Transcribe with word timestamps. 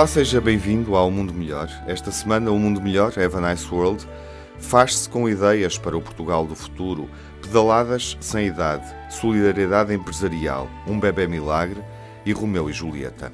Olá, 0.00 0.06
seja 0.06 0.40
bem-vindo 0.40 0.96
ao 0.96 1.10
Mundo 1.10 1.34
Melhor. 1.34 1.68
Esta 1.86 2.10
semana, 2.10 2.50
o 2.50 2.58
Mundo 2.58 2.80
Melhor, 2.80 3.12
Have 3.18 3.36
a 3.36 3.50
Nice 3.50 3.68
World, 3.70 4.08
faz-se 4.58 5.06
com 5.06 5.28
ideias 5.28 5.76
para 5.76 5.94
o 5.94 6.00
Portugal 6.00 6.46
do 6.46 6.56
futuro, 6.56 7.06
pedaladas 7.42 8.16
sem 8.18 8.46
idade, 8.46 8.90
solidariedade 9.10 9.92
empresarial, 9.92 10.70
um 10.86 10.98
bebê 10.98 11.26
milagre 11.26 11.82
e 12.24 12.32
Romeu 12.32 12.70
e 12.70 12.72
Julieta. 12.72 13.30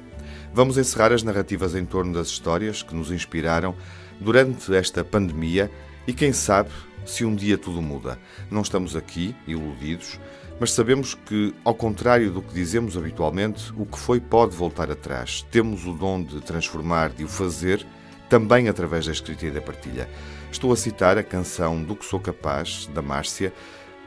Vamos 0.53 0.77
encerrar 0.77 1.13
as 1.13 1.23
narrativas 1.23 1.73
em 1.73 1.85
torno 1.85 2.13
das 2.13 2.27
histórias 2.27 2.83
que 2.83 2.93
nos 2.93 3.13
inspiraram 3.13 3.73
durante 4.19 4.75
esta 4.75 5.05
pandemia 5.05 5.71
e 6.05 6.11
quem 6.11 6.33
sabe 6.33 6.71
se 7.05 7.23
um 7.23 7.33
dia 7.33 7.57
tudo 7.57 7.81
muda. 7.81 8.19
Não 8.51 8.61
estamos 8.61 8.93
aqui 8.93 9.33
iludidos, 9.47 10.19
mas 10.59 10.71
sabemos 10.71 11.13
que, 11.13 11.53
ao 11.63 11.75
contrário 11.75 12.31
do 12.31 12.41
que 12.41 12.53
dizemos 12.53 12.97
habitualmente, 12.97 13.71
o 13.77 13.85
que 13.85 13.99
foi 13.99 14.19
pode 14.19 14.55
voltar 14.55 14.89
atrás. 14.89 15.45
Temos 15.51 15.85
o 15.85 15.93
dom 15.93 16.23
de 16.23 16.41
transformar, 16.41 17.09
de 17.09 17.23
o 17.23 17.27
fazer, 17.27 17.85
também 18.27 18.67
através 18.67 19.05
da 19.05 19.11
escrita 19.11 19.45
e 19.45 19.51
da 19.51 19.61
partilha. 19.61 20.09
Estou 20.51 20.71
a 20.71 20.75
citar 20.75 21.17
a 21.17 21.23
canção 21.23 21.83
Do 21.83 21.95
que 21.95 22.05
Sou 22.05 22.19
Capaz, 22.19 22.87
da 22.93 23.01
Márcia, 23.01 23.53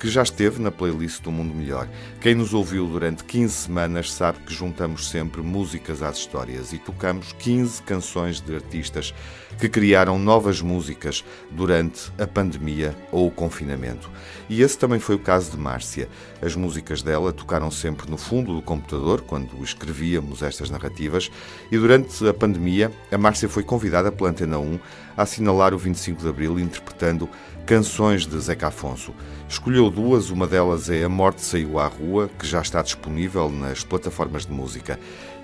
que 0.00 0.08
já 0.08 0.22
esteve 0.22 0.62
na 0.62 0.70
playlist 0.70 1.20
do 1.20 1.30
Mundo 1.30 1.54
Melhor. 1.54 1.86
Quem 2.22 2.34
nos 2.34 2.54
ouviu 2.54 2.86
durante 2.86 3.22
15 3.22 3.52
semanas 3.52 4.10
sabe 4.10 4.38
que 4.40 4.54
juntamos 4.54 5.10
sempre 5.10 5.42
músicas 5.42 6.00
às 6.00 6.16
histórias 6.16 6.72
e 6.72 6.78
tocamos 6.78 7.34
15 7.34 7.82
canções 7.82 8.40
de 8.40 8.54
artistas 8.54 9.12
que 9.58 9.68
criaram 9.68 10.18
novas 10.18 10.62
músicas 10.62 11.22
durante 11.50 12.10
a 12.18 12.26
pandemia 12.26 12.96
ou 13.12 13.26
o 13.26 13.30
confinamento. 13.30 14.10
E 14.48 14.62
esse 14.62 14.78
também 14.78 14.98
foi 14.98 15.16
o 15.16 15.18
caso 15.18 15.50
de 15.50 15.58
Márcia. 15.58 16.08
As 16.40 16.56
músicas 16.56 17.02
dela 17.02 17.30
tocaram 17.30 17.70
sempre 17.70 18.10
no 18.10 18.16
fundo 18.16 18.54
do 18.54 18.62
computador 18.62 19.20
quando 19.20 19.62
escrevíamos 19.62 20.42
estas 20.42 20.70
narrativas 20.70 21.30
e 21.70 21.76
durante 21.76 22.26
a 22.26 22.32
pandemia 22.32 22.90
a 23.12 23.18
Márcia 23.18 23.50
foi 23.50 23.62
convidada 23.62 24.10
pela 24.10 24.30
Antena 24.30 24.58
1 24.58 24.80
a 25.14 25.22
assinalar 25.22 25.74
o 25.74 25.78
25 25.78 26.22
de 26.22 26.28
Abril 26.28 26.58
interpretando 26.58 27.28
canções 27.70 28.26
de 28.26 28.36
Zeca 28.40 28.66
Afonso. 28.66 29.14
Escolheu 29.48 29.88
duas, 29.92 30.28
uma 30.30 30.44
delas 30.44 30.90
é 30.90 31.04
A 31.04 31.08
Morte 31.08 31.40
Saiu 31.40 31.78
à 31.78 31.86
Rua, 31.86 32.28
que 32.36 32.44
já 32.44 32.60
está 32.60 32.82
disponível 32.82 33.48
nas 33.48 33.84
plataformas 33.84 34.44
de 34.44 34.50
música. 34.50 34.98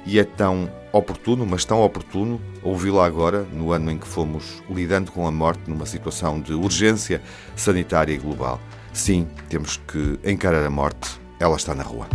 E 0.04 0.18
é 0.18 0.24
tão 0.24 0.68
oportuno, 0.92 1.46
mas 1.46 1.64
tão 1.64 1.80
oportuno, 1.80 2.40
ouvi-la 2.64 3.06
agora, 3.06 3.46
no 3.52 3.70
ano 3.70 3.92
em 3.92 3.96
que 3.98 4.08
fomos 4.08 4.60
lidando 4.68 5.12
com 5.12 5.24
a 5.24 5.30
morte 5.30 5.70
numa 5.70 5.86
situação 5.86 6.40
de 6.40 6.52
urgência 6.52 7.22
sanitária 7.54 8.12
e 8.12 8.18
global. 8.18 8.60
Sim, 8.92 9.28
temos 9.48 9.76
que 9.76 10.18
encarar 10.24 10.66
a 10.66 10.70
morte, 10.70 11.20
ela 11.38 11.54
está 11.54 11.76
na 11.76 11.84
rua. 11.84 12.08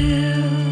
Gestos 0.00 0.69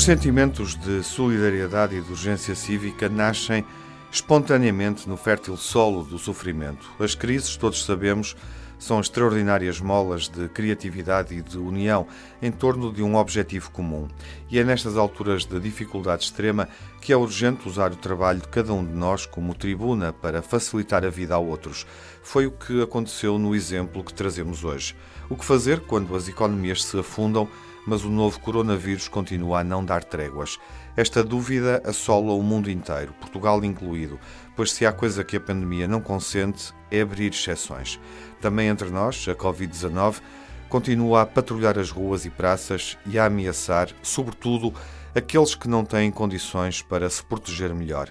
Os 0.00 0.06
sentimentos 0.06 0.76
de 0.76 1.02
solidariedade 1.02 1.94
e 1.94 2.00
de 2.00 2.10
urgência 2.10 2.54
cívica 2.54 3.06
nascem 3.06 3.62
espontaneamente 4.10 5.06
no 5.06 5.14
fértil 5.14 5.58
solo 5.58 6.02
do 6.02 6.18
sofrimento. 6.18 6.90
As 6.98 7.14
crises, 7.14 7.54
todos 7.54 7.84
sabemos, 7.84 8.34
são 8.78 8.98
extraordinárias 8.98 9.78
molas 9.78 10.26
de 10.26 10.48
criatividade 10.48 11.34
e 11.34 11.42
de 11.42 11.58
união 11.58 12.06
em 12.40 12.50
torno 12.50 12.90
de 12.90 13.02
um 13.02 13.14
objetivo 13.14 13.70
comum. 13.72 14.08
E 14.50 14.58
é 14.58 14.64
nestas 14.64 14.96
alturas 14.96 15.44
de 15.44 15.60
dificuldade 15.60 16.24
extrema 16.24 16.66
que 17.02 17.12
é 17.12 17.16
urgente 17.16 17.68
usar 17.68 17.92
o 17.92 17.96
trabalho 17.96 18.40
de 18.40 18.48
cada 18.48 18.72
um 18.72 18.82
de 18.82 18.94
nós 18.94 19.26
como 19.26 19.54
tribuna 19.54 20.14
para 20.14 20.40
facilitar 20.40 21.04
a 21.04 21.10
vida 21.10 21.34
a 21.34 21.38
outros. 21.38 21.86
Foi 22.22 22.46
o 22.46 22.50
que 22.50 22.80
aconteceu 22.80 23.38
no 23.38 23.54
exemplo 23.54 24.02
que 24.02 24.14
trazemos 24.14 24.64
hoje. 24.64 24.96
O 25.28 25.36
que 25.36 25.44
fazer 25.44 25.80
quando 25.80 26.16
as 26.16 26.26
economias 26.26 26.82
se 26.84 26.98
afundam, 26.98 27.46
mas 27.86 28.04
o 28.04 28.10
novo 28.10 28.40
coronavírus 28.40 29.08
continua 29.08 29.60
a 29.60 29.64
não 29.64 29.84
dar 29.84 30.04
tréguas? 30.04 30.58
Esta 30.96 31.22
dúvida 31.22 31.82
assola 31.84 32.32
o 32.32 32.42
mundo 32.42 32.70
inteiro, 32.70 33.14
Portugal 33.20 33.64
incluído, 33.64 34.18
pois 34.56 34.72
se 34.72 34.84
há 34.84 34.92
coisa 34.92 35.24
que 35.24 35.36
a 35.36 35.40
pandemia 35.40 35.88
não 35.88 36.00
consente 36.00 36.74
é 36.90 37.00
abrir 37.00 37.32
exceções. 37.32 38.00
Também 38.40 38.68
entre 38.68 38.90
nós, 38.90 39.26
a 39.28 39.34
Covid-19 39.34 40.20
continua 40.68 41.22
a 41.22 41.26
patrulhar 41.26 41.78
as 41.78 41.90
ruas 41.90 42.24
e 42.24 42.30
praças 42.30 42.96
e 43.06 43.18
a 43.18 43.26
ameaçar, 43.26 43.88
sobretudo, 44.02 44.72
aqueles 45.14 45.54
que 45.54 45.68
não 45.68 45.84
têm 45.84 46.10
condições 46.10 46.82
para 46.82 47.10
se 47.10 47.24
proteger 47.24 47.74
melhor. 47.74 48.10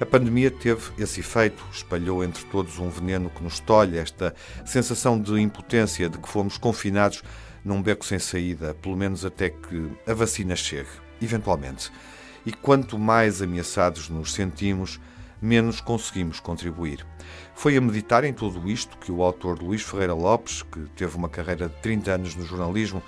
A 0.00 0.06
pandemia 0.06 0.50
teve 0.50 0.90
esse 0.98 1.20
efeito, 1.20 1.64
espalhou 1.72 2.24
entre 2.24 2.44
todos 2.46 2.78
um 2.78 2.88
veneno 2.88 3.30
que 3.30 3.42
nos 3.42 3.60
tolhe, 3.60 3.98
esta 3.98 4.34
sensação 4.64 5.20
de 5.20 5.38
impotência 5.40 6.08
de 6.08 6.18
que 6.18 6.28
fomos 6.28 6.56
confinados 6.56 7.22
num 7.64 7.82
beco 7.82 8.04
sem 8.04 8.18
saída, 8.18 8.74
pelo 8.74 8.96
menos 8.96 9.24
até 9.24 9.50
que 9.50 9.90
a 10.06 10.14
vacina 10.14 10.56
chegue, 10.56 10.88
eventualmente. 11.20 11.90
E 12.44 12.52
quanto 12.52 12.98
mais 12.98 13.42
ameaçados 13.42 14.08
nos 14.08 14.32
sentimos, 14.32 15.00
menos 15.40 15.80
conseguimos 15.80 16.40
contribuir. 16.40 17.06
Foi 17.54 17.76
a 17.76 17.80
meditar 17.80 18.24
em 18.24 18.32
tudo 18.32 18.68
isto 18.70 18.96
que 18.98 19.12
o 19.12 19.22
autor 19.22 19.62
Luís 19.62 19.82
Ferreira 19.82 20.14
Lopes, 20.14 20.62
que 20.62 20.80
teve 20.96 21.16
uma 21.16 21.28
carreira 21.28 21.68
de 21.68 21.74
30 21.76 22.12
anos 22.12 22.34
no 22.34 22.44
jornalismo, 22.44 23.02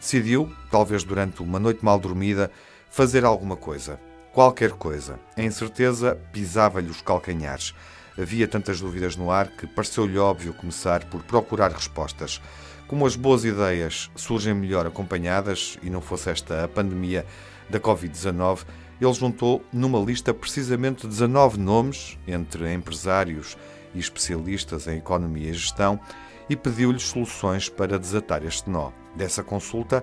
decidiu, 0.00 0.52
talvez 0.70 1.04
durante 1.04 1.42
uma 1.42 1.58
noite 1.58 1.84
mal 1.84 1.98
dormida, 1.98 2.50
fazer 2.88 3.24
alguma 3.24 3.56
coisa 3.56 4.00
qualquer 4.38 4.70
coisa. 4.70 5.18
A 5.36 5.42
incerteza 5.42 6.16
pisava-lhe 6.32 6.88
os 6.88 7.00
calcanhares. 7.00 7.74
Havia 8.16 8.46
tantas 8.46 8.80
dúvidas 8.80 9.16
no 9.16 9.32
ar 9.32 9.48
que 9.48 9.66
pareceu-lhe 9.66 10.16
óbvio 10.16 10.54
começar 10.54 11.04
por 11.06 11.24
procurar 11.24 11.72
respostas. 11.72 12.40
Como 12.88 13.04
as 13.06 13.16
boas 13.16 13.44
ideias 13.44 14.10
surgem 14.16 14.54
melhor 14.54 14.86
acompanhadas, 14.86 15.78
e 15.82 15.90
não 15.90 16.00
fosse 16.00 16.30
esta 16.30 16.64
a 16.64 16.68
pandemia 16.68 17.26
da 17.68 17.78
Covid-19, 17.78 18.60
ele 18.98 19.12
juntou 19.12 19.62
numa 19.70 19.98
lista 20.00 20.32
precisamente 20.32 21.06
19 21.06 21.58
nomes, 21.58 22.18
entre 22.26 22.72
empresários 22.72 23.58
e 23.94 23.98
especialistas 23.98 24.88
em 24.88 24.96
economia 24.96 25.50
e 25.50 25.52
gestão, 25.52 26.00
e 26.48 26.56
pediu-lhes 26.56 27.02
soluções 27.02 27.68
para 27.68 27.98
desatar 27.98 28.42
este 28.42 28.70
nó. 28.70 28.90
Dessa 29.14 29.42
consulta, 29.44 30.02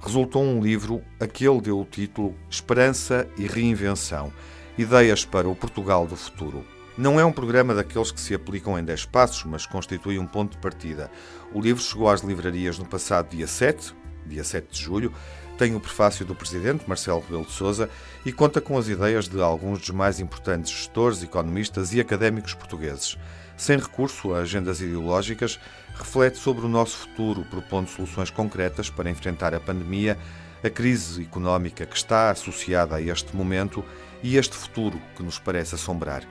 resultou 0.00 0.42
um 0.42 0.62
livro 0.62 1.02
a 1.20 1.26
que 1.26 1.46
ele 1.46 1.60
deu 1.60 1.78
o 1.78 1.84
título 1.84 2.34
Esperança 2.48 3.28
e 3.36 3.46
Reinvenção 3.46 4.32
Ideias 4.78 5.22
para 5.22 5.46
o 5.46 5.54
Portugal 5.54 6.06
do 6.06 6.16
Futuro. 6.16 6.71
Não 6.96 7.18
é 7.18 7.24
um 7.24 7.32
programa 7.32 7.74
daqueles 7.74 8.10
que 8.10 8.20
se 8.20 8.34
aplicam 8.34 8.78
em 8.78 8.84
10 8.84 9.06
passos, 9.06 9.44
mas 9.44 9.64
constitui 9.64 10.18
um 10.18 10.26
ponto 10.26 10.52
de 10.52 10.58
partida. 10.58 11.10
O 11.50 11.58
livro 11.58 11.82
chegou 11.82 12.10
às 12.10 12.20
livrarias 12.20 12.78
no 12.78 12.84
passado 12.84 13.30
dia 13.30 13.46
7, 13.46 13.94
dia 14.26 14.44
7 14.44 14.68
de 14.70 14.82
julho, 14.82 15.12
tem 15.56 15.74
o 15.74 15.80
prefácio 15.80 16.26
do 16.26 16.34
presidente 16.34 16.84
Marcelo 16.86 17.20
Rebelo 17.20 17.46
de 17.46 17.52
Sousa 17.52 17.88
e 18.26 18.32
conta 18.32 18.60
com 18.60 18.76
as 18.76 18.88
ideias 18.88 19.26
de 19.26 19.40
alguns 19.40 19.78
dos 19.78 19.90
mais 19.90 20.20
importantes 20.20 20.70
gestores, 20.70 21.22
economistas 21.22 21.94
e 21.94 22.00
académicos 22.00 22.52
portugueses. 22.52 23.16
Sem 23.56 23.78
recurso 23.78 24.34
a 24.34 24.40
agendas 24.40 24.82
ideológicas, 24.82 25.58
reflete 25.94 26.36
sobre 26.36 26.66
o 26.66 26.68
nosso 26.68 26.98
futuro, 26.98 27.46
propondo 27.48 27.88
soluções 27.88 28.28
concretas 28.28 28.90
para 28.90 29.08
enfrentar 29.08 29.54
a 29.54 29.60
pandemia, 29.60 30.18
a 30.62 30.68
crise 30.68 31.22
económica 31.22 31.86
que 31.86 31.96
está 31.96 32.30
associada 32.30 32.96
a 32.96 33.00
este 33.00 33.34
momento 33.34 33.82
e 34.22 34.36
este 34.36 34.54
futuro 34.54 35.00
que 35.16 35.22
nos 35.22 35.38
parece 35.38 35.74
assombrar. 35.74 36.22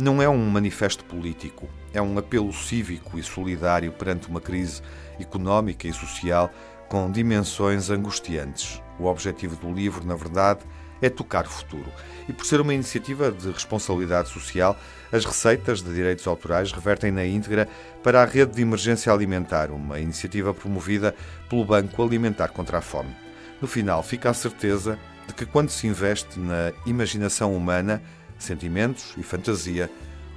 Não 0.00 0.22
é 0.22 0.28
um 0.28 0.48
manifesto 0.48 1.04
político, 1.04 1.68
é 1.92 2.00
um 2.00 2.16
apelo 2.16 2.52
cívico 2.52 3.18
e 3.18 3.22
solidário 3.22 3.90
perante 3.90 4.28
uma 4.28 4.40
crise 4.40 4.80
económica 5.18 5.88
e 5.88 5.92
social 5.92 6.52
com 6.88 7.10
dimensões 7.10 7.90
angustiantes. 7.90 8.80
O 8.96 9.06
objetivo 9.06 9.56
do 9.56 9.72
livro, 9.72 10.06
na 10.06 10.14
verdade, 10.14 10.60
é 11.02 11.10
tocar 11.10 11.46
o 11.46 11.50
futuro. 11.50 11.90
E 12.28 12.32
por 12.32 12.46
ser 12.46 12.60
uma 12.60 12.72
iniciativa 12.72 13.32
de 13.32 13.50
responsabilidade 13.50 14.28
social, 14.28 14.78
as 15.10 15.24
receitas 15.24 15.82
de 15.82 15.92
direitos 15.92 16.28
autorais 16.28 16.70
revertem 16.70 17.10
na 17.10 17.26
íntegra 17.26 17.68
para 18.00 18.22
a 18.22 18.24
Rede 18.24 18.54
de 18.54 18.62
Emergência 18.62 19.12
Alimentar, 19.12 19.72
uma 19.72 19.98
iniciativa 19.98 20.54
promovida 20.54 21.12
pelo 21.50 21.64
Banco 21.64 22.00
Alimentar 22.00 22.50
contra 22.50 22.78
a 22.78 22.80
Fome. 22.80 23.16
No 23.60 23.66
final, 23.66 24.04
fica 24.04 24.30
a 24.30 24.34
certeza 24.34 24.96
de 25.26 25.34
que 25.34 25.44
quando 25.44 25.70
se 25.70 25.88
investe 25.88 26.38
na 26.38 26.72
imaginação 26.86 27.52
humana, 27.52 28.00
sentimentos 28.38 29.14
e 29.16 29.22
fantasia, 29.22 29.90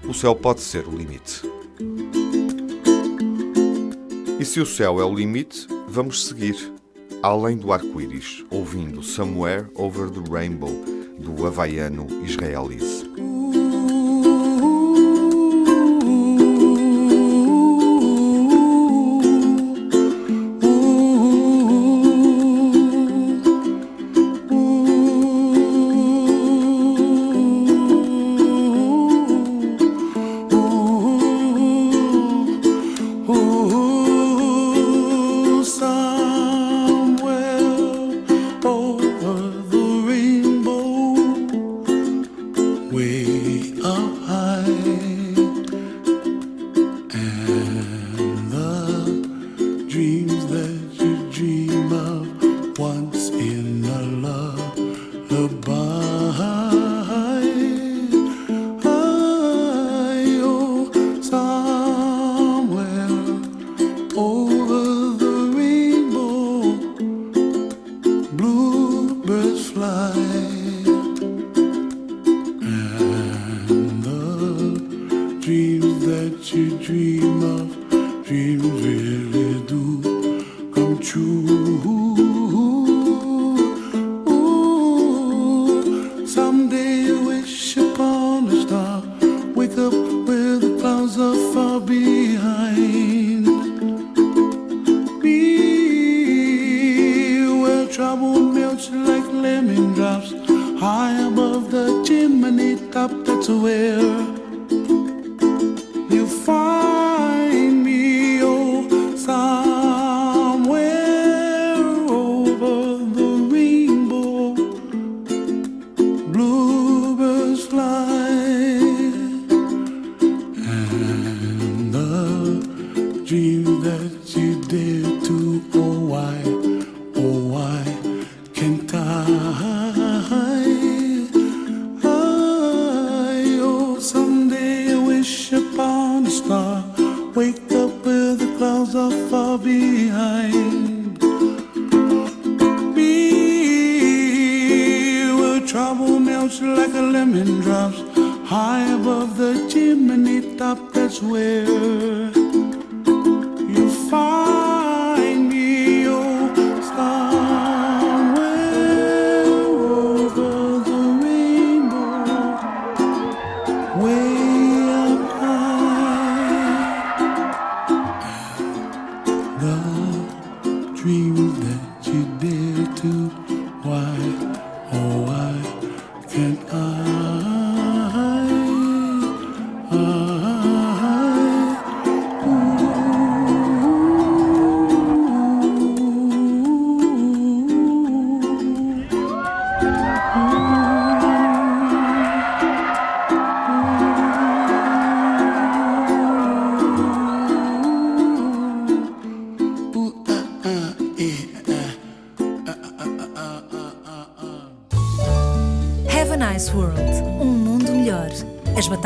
o 0.04 0.14
céu 0.14 0.36
pode 0.36 0.62
ser 0.62 0.88
o 0.88 0.92
limite. 0.92 1.42
E 4.40 4.46
se 4.46 4.60
o 4.60 4.66
céu 4.66 5.00
é 5.00 5.06
o 5.06 5.14
limite, 5.14 5.68
vamos 5.88 6.26
seguir 6.26 6.56
além 7.22 7.56
do 7.56 7.72
arco-íris, 7.72 8.44
ouvindo 8.50 9.04
Somewhere 9.04 9.68
Over 9.76 10.10
the 10.10 10.22
Rainbow, 10.32 10.74
do 11.20 11.46
havaiano 11.46 12.08
israelita. 12.26 13.11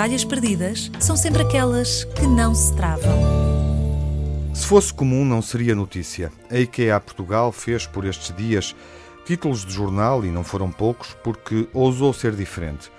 batalhas 0.05 0.24
perdidas 0.24 0.91
são 1.00 1.17
sempre 1.17 1.41
aquelas 1.41 2.03
que 2.03 2.27
não 2.27 2.53
se 2.53 2.71
travam. 2.75 3.12
Se 4.53 4.67
fosse 4.67 4.93
comum, 4.93 5.25
não 5.25 5.41
seria 5.41 5.74
notícia. 5.74 6.31
A 6.51 6.59
IKEA 6.59 7.00
Portugal 7.00 7.51
fez 7.51 7.88
por 7.88 8.05
estes 8.05 8.31
dias 8.35 8.75
títulos 9.25 9.65
de 9.65 9.74
jornal, 9.74 10.24
e 10.24 10.29
não 10.29 10.43
foram 10.43 10.71
poucos, 10.71 11.17
porque 11.24 11.67
ousou 11.74 12.13
ser 12.13 12.35
diferente. 12.35 12.91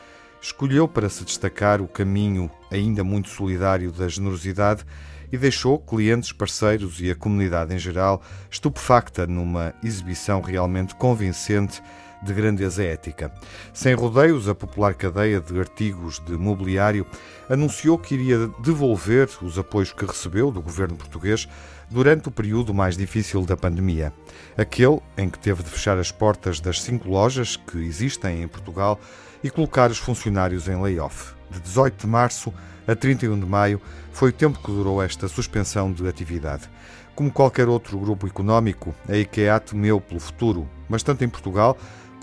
Escolheu 0.42 0.88
para 0.88 1.08
se 1.08 1.24
destacar 1.24 1.80
o 1.80 1.86
caminho 1.86 2.50
ainda 2.72 3.04
muito 3.04 3.28
solidário 3.28 3.92
da 3.92 4.08
generosidade 4.08 4.84
e 5.30 5.38
deixou 5.38 5.78
clientes, 5.78 6.32
parceiros 6.32 7.00
e 7.00 7.08
a 7.08 7.14
comunidade 7.14 7.72
em 7.72 7.78
geral 7.78 8.20
estupefacta 8.50 9.28
numa 9.28 9.72
exibição 9.80 10.40
realmente 10.40 10.96
convincente 10.96 11.80
de 12.22 12.32
grandeza 12.32 12.82
ética. 12.82 13.32
Sem 13.72 13.94
rodeios, 13.94 14.48
a 14.48 14.54
popular 14.54 14.94
cadeia 14.94 15.40
de 15.40 15.58
artigos 15.58 16.18
de 16.20 16.32
mobiliário 16.32 17.06
anunciou 17.48 17.98
que 17.98 18.14
iria 18.14 18.48
devolver 18.62 19.28
os 19.42 19.58
apoios 19.58 19.92
que 19.92 20.04
recebeu 20.04 20.50
do 20.50 20.62
governo 20.62 20.96
português 20.96 21.48
durante 21.90 22.28
o 22.28 22.32
período 22.32 22.74
mais 22.74 22.96
difícil 22.96 23.44
da 23.44 23.56
pandemia. 23.56 24.12
Aquele 24.56 25.00
em 25.16 25.28
que 25.28 25.38
teve 25.38 25.62
de 25.62 25.70
fechar 25.70 25.98
as 25.98 26.10
portas 26.10 26.60
das 26.60 26.82
cinco 26.82 27.08
lojas 27.08 27.56
que 27.56 27.78
existem 27.78 28.42
em 28.42 28.48
Portugal 28.48 28.98
e 29.42 29.50
colocar 29.50 29.90
os 29.90 29.98
funcionários 29.98 30.68
em 30.68 30.80
layoff. 30.80 31.34
De 31.50 31.60
18 31.60 32.00
de 32.00 32.06
março 32.06 32.52
a 32.86 32.94
31 32.94 33.38
de 33.38 33.46
maio 33.46 33.80
foi 34.12 34.30
o 34.30 34.32
tempo 34.32 34.58
que 34.58 34.70
durou 34.70 35.02
esta 35.02 35.28
suspensão 35.28 35.92
de 35.92 36.06
atividade. 36.08 36.68
Como 37.14 37.32
qualquer 37.32 37.68
outro 37.68 37.98
grupo 37.98 38.26
económico, 38.26 38.94
a 39.08 39.16
IKEA 39.16 39.58
temeu 39.58 40.00
pelo 40.00 40.20
futuro, 40.20 40.68
mas 40.88 41.02
tanto 41.02 41.24
em 41.24 41.28
Portugal 41.28 41.76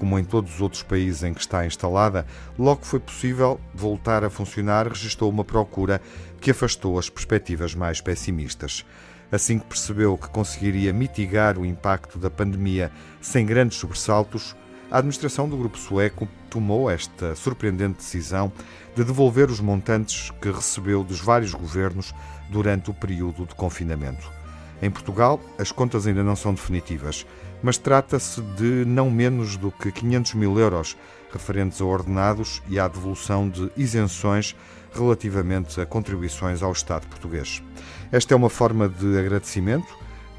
como 0.03 0.19
em 0.19 0.25
todos 0.25 0.55
os 0.55 0.61
outros 0.61 0.83
países 0.83 1.23
em 1.23 1.33
que 1.33 1.39
está 1.39 1.65
instalada, 1.65 2.25
logo 2.59 2.83
foi 2.83 2.99
possível 2.99 3.57
voltar 3.73 4.21
a 4.25 4.29
funcionar, 4.29 4.85
registrou 4.85 5.29
uma 5.29 5.45
procura 5.45 6.01
que 6.41 6.51
afastou 6.51 6.99
as 6.99 7.09
perspectivas 7.09 7.73
mais 7.73 8.01
pessimistas. 8.01 8.85
Assim 9.31 9.57
que 9.57 9.65
percebeu 9.65 10.17
que 10.17 10.27
conseguiria 10.27 10.91
mitigar 10.91 11.57
o 11.57 11.65
impacto 11.65 12.19
da 12.19 12.29
pandemia 12.29 12.91
sem 13.21 13.45
grandes 13.45 13.77
sobressaltos, 13.77 14.57
a 14.91 14.97
administração 14.97 15.47
do 15.47 15.55
grupo 15.55 15.77
sueco 15.77 16.27
tomou 16.49 16.91
esta 16.91 17.33
surpreendente 17.33 17.99
decisão 17.99 18.51
de 18.93 19.05
devolver 19.05 19.49
os 19.49 19.61
montantes 19.61 20.31
que 20.41 20.51
recebeu 20.51 21.01
dos 21.01 21.21
vários 21.21 21.53
governos 21.53 22.13
durante 22.49 22.91
o 22.91 22.93
período 22.93 23.45
de 23.45 23.55
confinamento. 23.55 24.42
Em 24.83 24.91
Portugal, 24.91 25.39
as 25.57 25.71
contas 25.71 26.05
ainda 26.05 26.21
não 26.25 26.35
são 26.35 26.53
definitivas, 26.53 27.25
mas 27.61 27.77
trata-se 27.77 28.41
de 28.41 28.83
não 28.83 29.09
menos 29.09 29.55
do 29.55 29.71
que 29.71 29.89
500 29.89 30.33
mil 30.33 30.59
euros 30.59 30.97
referentes 31.31 31.79
a 31.79 31.85
ordenados 31.85 32.61
e 32.67 32.77
à 32.77 32.85
devolução 32.85 33.47
de 33.47 33.71
isenções 33.77 34.53
relativamente 34.93 35.79
a 35.79 35.85
contribuições 35.85 36.61
ao 36.61 36.73
Estado 36.73 37.07
português. 37.07 37.63
Esta 38.11 38.33
é 38.33 38.35
uma 38.35 38.49
forma 38.49 38.89
de 38.89 39.17
agradecimento, 39.17 39.87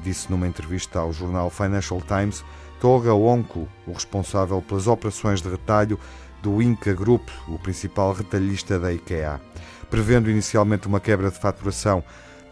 disse 0.03 0.31
numa 0.31 0.47
entrevista 0.47 0.99
ao 0.99 1.11
jornal 1.11 1.49
Financial 1.49 2.03
Times 2.03 2.45
Toga 2.79 3.15
Onco, 3.15 3.67
o 3.87 3.93
responsável 3.93 4.61
pelas 4.61 4.87
operações 4.87 5.41
de 5.41 5.49
retalho 5.49 5.99
do 6.43 6.61
Inca 6.61 6.93
Group, 6.93 7.31
o 7.49 7.59
principal 7.59 8.13
retalhista 8.13 8.79
da 8.79 8.93
IKEA. 8.93 9.41
Prevendo 9.89 10.31
inicialmente 10.31 10.87
uma 10.87 11.01
quebra 11.01 11.31
de 11.31 11.41
faturação 11.41 12.05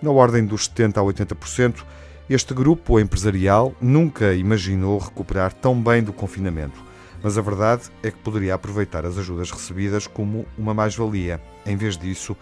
na 0.03 0.11
ordem 0.11 0.45
dos 0.45 0.69
70% 0.69 0.97
a 0.99 1.01
80%, 1.01 1.85
este 2.29 2.53
grupo 2.53 2.99
empresarial 2.99 3.75
nunca 3.81 4.35
imaginou 4.35 4.99
recuperar 4.99 5.53
tão 5.53 5.81
bem 5.81 6.03
do 6.03 6.13
confinamento. 6.13 6.83
Mas 7.23 7.39
a 7.39 7.43
verdade 7.43 7.85
é 8.03 8.11
que 8.11 8.19
poderia 8.19 8.55
aproveitar 8.55 9.07
as 9.07 9.17
ajudas 9.17 9.51
recebidas 9.51 10.07
como 10.07 10.45
uma 10.59 10.75
mais-valia. 10.75 11.41
Em 11.65 11.77
vez 11.77 11.97
disso, 11.97 12.37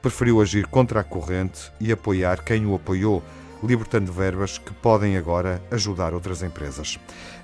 preferiu 0.00 0.40
agir 0.40 0.66
contra 0.66 1.00
a 1.00 1.04
corrente 1.04 1.72
e 1.80 1.90
apoiar 1.90 2.44
quem 2.44 2.64
o 2.64 2.74
apoiou, 2.74 3.22
libertando 3.62 4.12
verbas 4.12 4.56
que 4.56 4.72
podem 4.72 5.16
agora 5.16 5.60
ajudar 5.70 6.14
outras 6.14 6.42
empresas. 6.42 6.98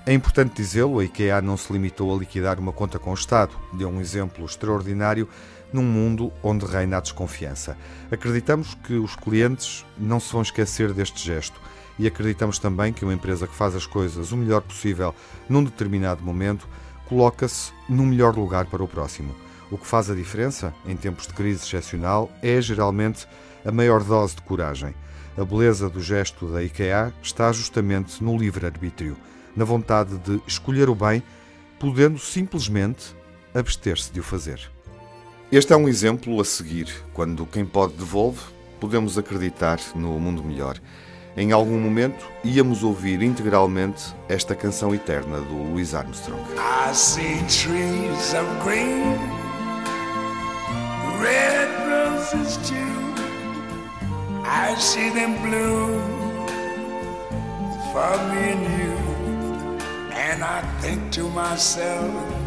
É 0.05 0.13
importante 0.13 0.55
dizê-lo, 0.55 0.99
a 0.99 1.03
IKEA 1.03 1.41
não 1.41 1.57
se 1.57 1.71
limitou 1.71 2.15
a 2.15 2.17
liquidar 2.17 2.59
uma 2.59 2.71
conta 2.71 2.97
com 2.97 3.11
o 3.11 3.13
Estado. 3.13 3.51
Deu 3.73 3.89
um 3.89 3.99
exemplo 3.99 4.45
extraordinário 4.45 5.27
num 5.71 5.83
mundo 5.83 6.31
onde 6.41 6.65
reina 6.65 6.97
a 6.97 7.01
desconfiança. 7.01 7.77
Acreditamos 8.11 8.73
que 8.75 8.93
os 8.93 9.15
clientes 9.15 9.85
não 9.97 10.19
se 10.19 10.31
vão 10.31 10.41
esquecer 10.41 10.93
deste 10.93 11.23
gesto 11.25 11.59
e 11.99 12.07
acreditamos 12.07 12.59
também 12.59 12.93
que 12.93 13.03
uma 13.03 13.13
empresa 13.13 13.47
que 13.47 13.55
faz 13.55 13.75
as 13.75 13.85
coisas 13.85 14.31
o 14.31 14.37
melhor 14.37 14.61
possível 14.61 15.13
num 15.49 15.63
determinado 15.63 16.23
momento 16.23 16.67
coloca-se 17.07 17.71
no 17.89 18.05
melhor 18.05 18.35
lugar 18.35 18.65
para 18.65 18.83
o 18.83 18.87
próximo. 18.87 19.35
O 19.71 19.77
que 19.77 19.87
faz 19.87 20.09
a 20.09 20.15
diferença 20.15 20.73
em 20.85 20.95
tempos 20.95 21.27
de 21.27 21.33
crise 21.33 21.63
excepcional 21.63 22.31
é 22.41 22.61
geralmente 22.61 23.27
a 23.65 23.71
maior 23.71 24.03
dose 24.03 24.35
de 24.35 24.41
coragem. 24.41 24.93
A 25.37 25.43
beleza 25.43 25.89
do 25.89 26.01
gesto 26.01 26.47
da 26.47 26.63
IKEA 26.63 27.13
está 27.21 27.51
justamente 27.51 28.23
no 28.23 28.37
livre-arbítrio, 28.37 29.17
na 29.55 29.65
vontade 29.65 30.17
de 30.19 30.41
escolher 30.47 30.89
o 30.89 30.95
bem, 30.95 31.21
podendo 31.79 32.17
simplesmente 32.17 33.15
abster-se 33.53 34.11
de 34.11 34.19
o 34.19 34.23
fazer. 34.23 34.76
Este 35.49 35.71
é 35.71 35.77
um 35.77 35.87
exemplo 35.87 36.41
a 36.41 36.43
seguir, 36.43 36.93
quando 37.13 37.45
quem 37.45 37.65
pode 37.65 37.93
devolve, 37.93 38.41
podemos 38.81 39.17
acreditar 39.17 39.79
no 39.95 40.19
mundo 40.19 40.43
melhor. 40.43 40.77
Em 41.37 41.53
algum 41.53 41.79
momento 41.79 42.25
íamos 42.43 42.83
ouvir 42.83 43.21
integralmente 43.21 44.13
esta 44.27 44.53
canção 44.53 44.93
eterna 44.93 45.39
do 45.39 45.53
Louis 45.53 45.95
Armstrong. 45.95 46.41
I 46.57 46.93
see 46.93 47.37
trees 47.47 48.33
of 48.33 48.45
green, 48.61 49.15
red 51.21 51.69
roses 51.87 52.57
too. 52.67 52.75
I 54.43 54.75
see 54.77 55.09
them 55.11 55.33
blue 55.43 56.01
for 57.93 58.17
me 58.27 58.51
and 58.51 58.63
you. 58.81 58.97
And 60.11 60.43
I 60.43 60.61
think 60.81 61.09
to 61.11 61.29
myself. 61.29 62.46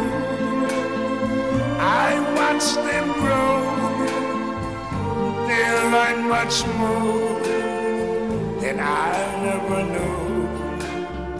watch 2.61 2.75
them 2.75 3.07
grow. 3.13 3.59
They'll 5.47 5.89
learn 5.89 6.29
much 6.29 6.65
more 6.77 7.39
than 8.61 8.79
I 8.79 9.11
ever 9.53 9.83
knew. 9.93 10.47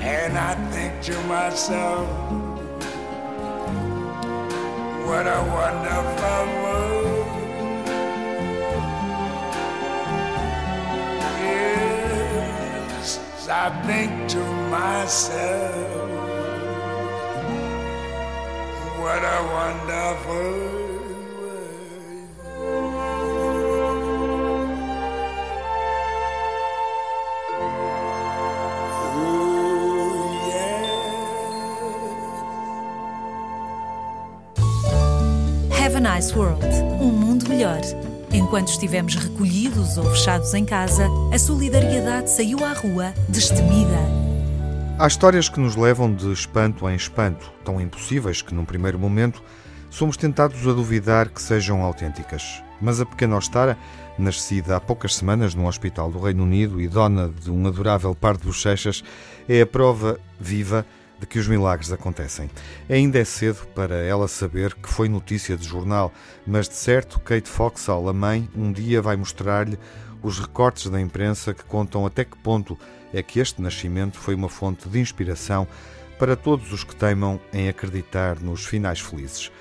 And 0.01 0.37
I 0.37 0.55
think 0.71 1.01
to 1.03 1.21
myself, 1.27 2.07
what 5.05 5.27
a 5.27 5.41
wonderful 5.57 6.45
world. 6.63 7.27
Yes, 11.43 13.19
I 13.47 13.69
think 13.85 14.29
to 14.29 14.43
myself. 14.69 16.09
What 19.01 19.23
a 19.23 19.39
wonderful 19.57 20.80
Nice 36.13 36.37
World 36.37 36.65
um 36.99 37.07
mundo 37.07 37.47
melhor. 37.47 37.79
Enquanto 38.33 38.67
estivemos 38.67 39.15
recolhidos 39.15 39.97
ou 39.97 40.03
fechados 40.11 40.53
em 40.53 40.65
casa, 40.65 41.07
a 41.33 41.39
solidariedade 41.39 42.29
saiu 42.29 42.65
à 42.65 42.73
rua 42.73 43.13
destemida. 43.29 43.97
Há 44.99 45.07
histórias 45.07 45.47
que 45.47 45.59
nos 45.59 45.77
levam 45.77 46.13
de 46.13 46.29
espanto 46.33 46.89
em 46.89 46.95
espanto, 46.95 47.49
tão 47.63 47.79
impossíveis 47.79 48.41
que, 48.41 48.53
num 48.53 48.65
primeiro 48.65 48.99
momento, 48.99 49.41
somos 49.89 50.17
tentados 50.17 50.67
a 50.67 50.73
duvidar 50.73 51.29
que 51.29 51.41
sejam 51.41 51.81
autênticas. 51.81 52.61
Mas 52.81 52.99
a 52.99 53.05
pequena 53.05 53.37
Ostara, 53.37 53.77
nascida 54.19 54.75
há 54.75 54.81
poucas 54.81 55.15
semanas 55.15 55.55
num 55.55 55.65
hospital 55.65 56.11
do 56.11 56.19
Reino 56.19 56.43
Unido 56.43 56.81
e 56.81 56.89
dona 56.89 57.29
de 57.29 57.49
um 57.49 57.65
adorável 57.65 58.13
par 58.13 58.35
de 58.35 58.43
bochechas, 58.43 59.01
é 59.47 59.61
a 59.61 59.65
prova 59.65 60.19
viva 60.37 60.81
de 60.81 61.00
que 61.25 61.39
os 61.39 61.47
milagres 61.47 61.91
acontecem. 61.91 62.49
Ainda 62.89 63.19
é 63.19 63.25
cedo 63.25 63.65
para 63.75 63.95
ela 63.95 64.27
saber 64.27 64.73
que 64.75 64.89
foi 64.89 65.09
notícia 65.09 65.57
de 65.57 65.67
jornal, 65.67 66.11
mas 66.45 66.67
de 66.67 66.75
certo 66.75 67.19
Kate 67.19 67.49
Foxall, 67.49 68.09
a 68.09 68.13
mãe, 68.13 68.49
um 68.55 68.71
dia 68.71 69.01
vai 69.01 69.15
mostrar-lhe 69.15 69.77
os 70.21 70.39
recortes 70.39 70.89
da 70.89 71.01
imprensa 71.01 71.53
que 71.53 71.63
contam 71.63 72.05
até 72.05 72.23
que 72.23 72.37
ponto 72.37 72.77
é 73.13 73.21
que 73.23 73.39
este 73.39 73.61
nascimento 73.61 74.17
foi 74.17 74.35
uma 74.35 74.49
fonte 74.49 74.87
de 74.87 74.99
inspiração 74.99 75.67
para 76.19 76.35
todos 76.35 76.71
os 76.71 76.83
que 76.83 76.95
teimam 76.95 77.39
em 77.51 77.67
acreditar 77.67 78.39
nos 78.39 78.65
finais 78.65 78.99
felizes. 78.99 79.51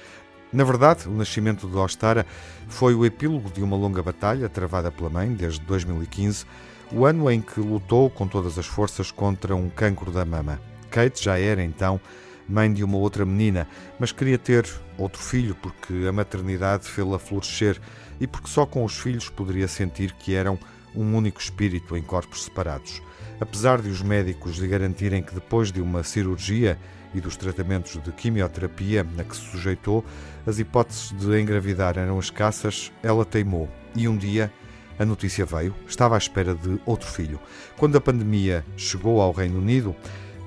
Na 0.53 0.65
verdade, 0.65 1.09
o 1.09 1.13
nascimento 1.13 1.69
de 1.69 1.77
Ostara 1.77 2.27
foi 2.69 2.95
o 2.95 3.07
epílogo 3.07 3.51
de 3.51 3.63
uma 3.63 3.77
longa 3.77 4.03
batalha 4.03 4.49
travada 4.49 4.91
pela 4.91 5.09
mãe 5.09 5.33
desde 5.33 5.61
2015, 5.61 6.45
o 6.93 7.07
ano 7.07 7.31
em 7.31 7.41
que 7.41 7.61
lutou 7.61 8.11
com 8.11 8.27
todas 8.27 8.59
as 8.59 8.67
forças 8.67 9.13
contra 9.13 9.55
um 9.55 9.71
cancro 9.71 10.11
da 10.11 10.25
mama. 10.25 10.61
Kate 10.91 11.25
já 11.25 11.39
era 11.39 11.63
então 11.63 12.01
mãe 12.49 12.73
de 12.73 12.83
uma 12.83 12.99
outra 12.99 13.25
menina, 13.25 13.67
mas 13.99 14.11
queria 14.11 14.37
ter 14.37 14.67
outro 14.99 15.23
filho 15.23 15.55
porque 15.55 16.05
a 16.09 16.13
maternidade 16.13 16.85
fê-la 16.85 17.19
florescer 17.19 17.81
e 18.21 18.27
porque 18.27 18.49
só 18.49 18.67
com 18.67 18.85
os 18.85 18.99
filhos 18.99 19.29
poderia 19.29 19.69
sentir 19.69 20.13
que 20.13 20.35
eram 20.35 20.59
um 20.95 21.15
único 21.17 21.41
espírito 21.41 21.97
em 21.97 22.03
corpos 22.03 22.45
separados. 22.45 23.01
Apesar 23.41 23.81
de 23.81 23.89
os 23.89 24.03
médicos 24.03 24.57
lhe 24.59 24.67
garantirem 24.67 25.23
que 25.23 25.33
depois 25.33 25.71
de 25.71 25.81
uma 25.81 26.03
cirurgia 26.03 26.77
e 27.15 27.21
dos 27.21 27.37
tratamentos 27.37 28.01
de 28.03 28.13
quimioterapia 28.13 29.07
a 29.19 29.25
que 29.25 29.37
se 29.37 29.43
sujeitou, 29.51 30.05
as 30.47 30.59
hipóteses 30.59 31.13
de 31.13 31.41
engravidar 31.41 31.97
eram 31.97 32.19
escassas, 32.19 32.93
ela 33.03 33.25
teimou 33.25 33.69
e 33.95 34.07
um 34.09 34.17
dia 34.17 34.53
a 34.99 35.05
notícia 35.05 35.47
veio, 35.47 35.75
estava 35.89 36.15
à 36.15 36.19
espera 36.19 36.55
de 36.55 36.79
outro 36.85 37.09
filho. 37.09 37.41
Quando 37.79 37.97
a 37.97 38.01
pandemia 38.01 38.63
chegou 38.77 39.23
ao 39.23 39.33
Reino 39.33 39.59
Unido, 39.59 39.97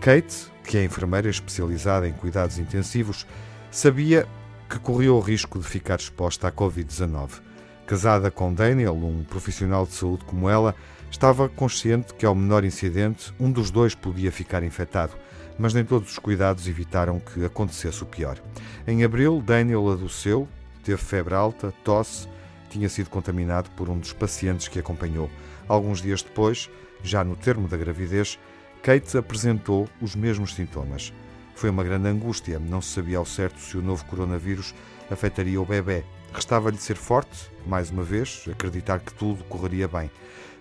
Kate, 0.03 0.51
que 0.65 0.77
é 0.77 0.83
enfermeira 0.83 1.29
especializada 1.29 2.05
em 2.05 2.11
cuidados 2.11 2.59
intensivos, 2.59 3.25
sabia 3.71 4.27
que 4.69 4.77
corria 4.77 5.13
o 5.13 5.21
risco 5.21 5.57
de 5.57 5.65
ficar 5.65 5.97
exposta 5.97 6.45
à 6.45 6.51
Covid-19. 6.51 7.39
Casada 7.87 8.29
com 8.29 8.53
Daniel, 8.53 8.95
um 8.95 9.23
profissional 9.23 9.85
de 9.85 9.93
saúde 9.93 10.25
como 10.25 10.49
ela, 10.49 10.75
estava 11.09 11.47
consciente 11.47 12.13
que 12.15 12.25
ao 12.25 12.35
menor 12.35 12.65
incidente 12.65 13.33
um 13.39 13.49
dos 13.49 13.71
dois 13.71 13.95
podia 13.95 14.29
ficar 14.29 14.61
infectado, 14.61 15.13
mas 15.57 15.73
nem 15.73 15.85
todos 15.85 16.11
os 16.11 16.19
cuidados 16.19 16.67
evitaram 16.67 17.17
que 17.21 17.45
acontecesse 17.45 18.03
o 18.03 18.05
pior. 18.05 18.37
Em 18.85 19.05
abril, 19.05 19.41
Daniel 19.41 19.89
adoeceu, 19.89 20.49
teve 20.83 21.01
febre 21.01 21.33
alta, 21.33 21.73
tosse, 21.81 22.27
tinha 22.69 22.89
sido 22.89 23.09
contaminado 23.09 23.69
por 23.69 23.87
um 23.87 23.97
dos 23.97 24.11
pacientes 24.11 24.67
que 24.67 24.79
acompanhou. 24.79 25.31
Alguns 25.65 26.01
dias 26.01 26.21
depois, 26.21 26.69
já 27.01 27.23
no 27.23 27.37
termo 27.37 27.69
da 27.69 27.77
gravidez, 27.77 28.37
Kate 28.83 29.17
apresentou 29.17 29.87
os 30.01 30.13
mesmos 30.13 30.53
sintomas. 30.53 31.13
Foi 31.55 31.69
uma 31.69 31.85
grande 31.85 32.09
angústia, 32.09 32.59
não 32.59 32.81
se 32.81 32.89
sabia 32.89 33.17
ao 33.17 33.25
certo 33.25 33.57
se 33.61 33.77
o 33.77 33.81
novo 33.81 34.03
coronavírus 34.03 34.75
afetaria 35.09 35.61
o 35.61 35.65
bebê. 35.65 36.03
Restava-lhe 36.33 36.77
ser 36.77 36.97
forte, 36.97 37.49
mais 37.65 37.89
uma 37.89 38.03
vez, 38.03 38.43
acreditar 38.51 38.99
que 38.99 39.13
tudo 39.13 39.41
correria 39.45 39.87
bem. 39.87 40.11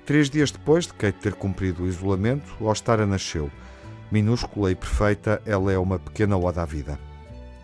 Três 0.06 0.30
dias 0.30 0.52
depois 0.52 0.86
de 0.86 0.94
Kate 0.94 1.18
ter 1.18 1.34
cumprido 1.34 1.82
o 1.82 1.88
isolamento, 1.88 2.54
Ostara 2.60 3.04
nasceu. 3.04 3.50
Minúscula 4.08 4.70
e 4.70 4.76
perfeita, 4.76 5.42
ela 5.44 5.72
é 5.72 5.78
uma 5.78 5.98
pequena 5.98 6.38
oda 6.38 6.62
à 6.62 6.64
vida. 6.64 7.00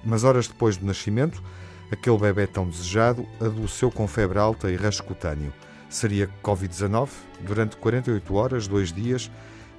Mas 0.05 0.25
horas 0.25 0.49
depois 0.49 0.77
do 0.77 0.87
nascimento, 0.87 1.41
aquele 1.89 2.19
bebê 2.19 2.49
tão 2.49 2.69
desejado 2.69 3.25
adoeceu 3.41 3.93
com 3.93 4.09
febre 4.09 4.41
alta 4.41 4.69
e 4.73 4.75
rasgo 4.75 5.07
cutâneo. 5.07 5.53
Seria 5.89 6.29
Covid-19? 6.43 7.11
Durante 7.43 7.77
48 7.77 8.35
horas, 8.35 8.67
dois 8.67 8.93
dias, 8.93 9.31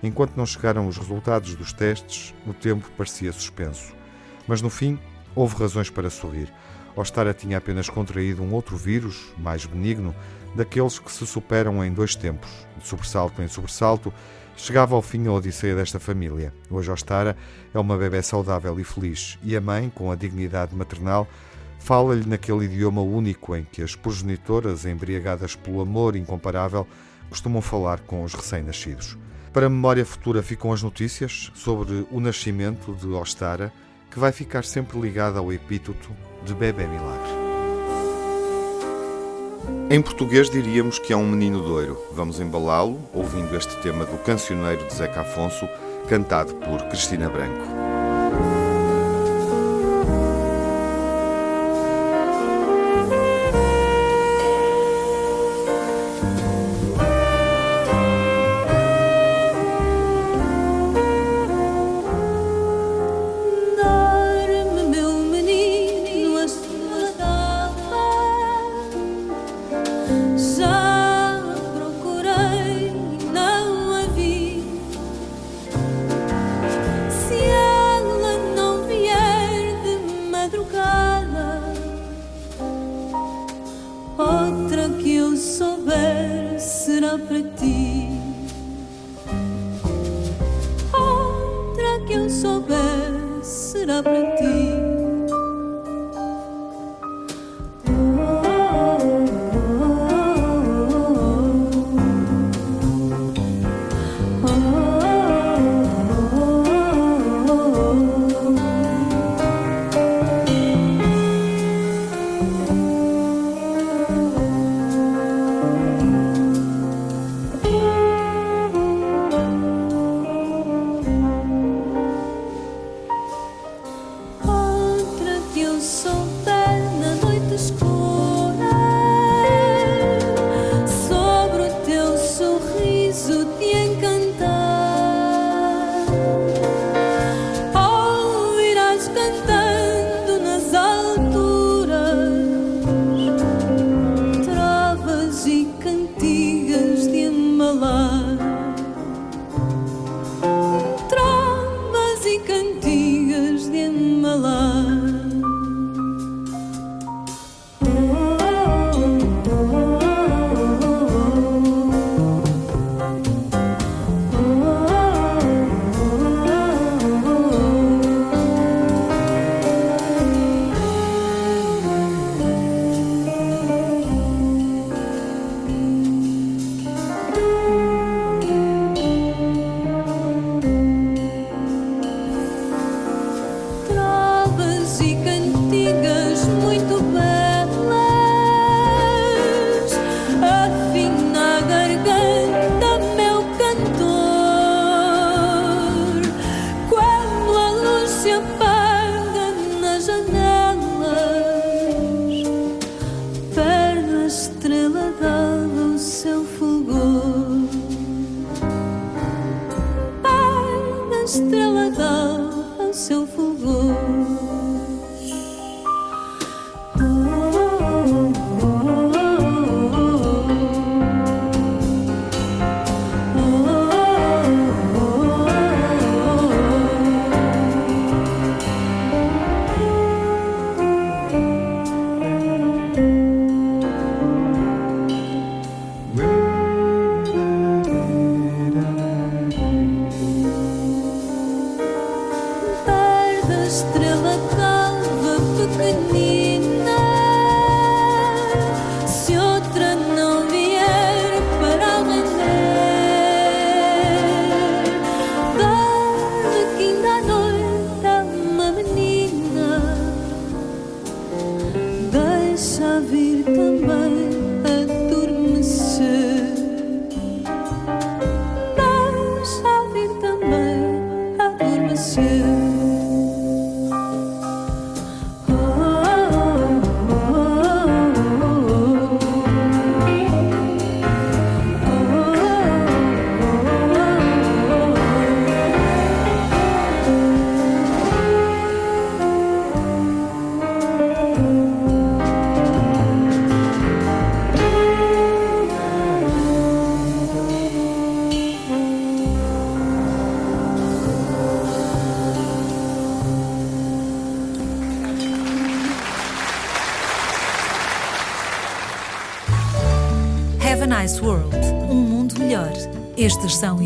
Enquanto 0.02 0.38
não 0.38 0.46
chegaram 0.46 0.88
os 0.88 0.98
resultados 0.98 1.56
dos 1.56 1.74
testes, 1.74 2.34
o 2.48 2.54
tempo 2.54 2.90
parecia 2.98 3.32
suspenso. 3.34 3.94
Mas 4.48 4.62
no 4.62 4.70
fim, 4.70 4.98
houve 5.36 5.56
razões 5.56 5.90
para 5.90 6.10
sorrir. 6.10 6.52
Ostara 6.96 7.34
tinha 7.34 7.58
apenas 7.58 7.90
contraído 7.90 8.42
um 8.42 8.54
outro 8.54 8.76
vírus, 8.78 9.34
mais 9.38 9.66
benigno, 9.66 10.16
daqueles 10.56 11.00
que 11.00 11.12
se 11.12 11.26
superam 11.28 11.84
em 11.84 11.94
dois 11.94 12.16
tempos. 12.16 12.50
De 12.78 12.88
sobressalto 12.88 13.42
em 13.42 13.48
sobressalto, 13.48 14.14
chegava 14.56 14.96
ao 14.96 15.02
fim 15.02 15.28
a 15.28 15.32
odisseia 15.32 15.76
desta 15.76 16.00
família. 16.00 16.54
Hoje 16.70 16.92
Ostara 16.92 17.38
é 17.74 17.80
uma 17.80 17.98
bebê 17.98 18.22
saudável 18.22 18.80
e 18.80 18.84
feliz, 18.84 19.38
e 19.44 19.56
a 19.56 19.62
mãe, 19.62 19.92
com 19.94 20.12
a 20.12 20.16
dignidade 20.16 20.76
maternal, 20.76 21.28
fala-lhe 21.78 22.28
naquele 22.28 22.66
idioma 22.66 23.02
único 23.02 23.56
em 23.56 23.64
que 23.64 23.82
as 23.82 23.96
progenitoras, 23.96 24.86
embriagadas 24.86 25.56
pelo 25.56 25.82
amor 25.82 26.16
incomparável, 26.16 26.88
costumam 27.30 27.62
falar 27.62 28.00
com 28.02 28.24
os 28.24 28.34
recém-nascidos. 28.34 29.18
Para 29.52 29.66
a 29.66 29.70
memória 29.70 30.06
futura 30.06 30.44
ficam 30.44 30.72
as 30.72 30.84
notícias 30.84 31.52
sobre 31.56 32.06
o 32.12 32.20
nascimento 32.20 32.94
de 32.94 33.08
Ostara, 33.08 33.74
que 34.12 34.20
vai 34.20 34.32
ficar 34.32 34.64
sempre 34.64 35.00
ligada 35.00 35.40
ao 35.40 35.52
epíteto 35.52 36.16
de 36.46 36.54
Bebé 36.54 36.86
Milagre. 36.88 37.32
Em 39.90 40.02
português 40.02 40.52
diríamos 40.52 41.00
que 41.00 41.12
é 41.12 41.18
um 41.18 41.28
menino 41.28 41.62
doiro. 41.62 41.98
Vamos 42.14 42.40
embalá-lo 42.40 43.00
ouvindo 43.12 43.56
este 43.56 43.76
tema 43.82 44.06
do 44.06 44.18
cancioneiro 44.20 44.86
de 44.88 44.94
Zeca 44.94 45.22
Afonso, 45.22 45.68
cantado 46.08 46.54
por 46.56 46.84
Cristina 46.84 47.28
Branco. 47.28 47.99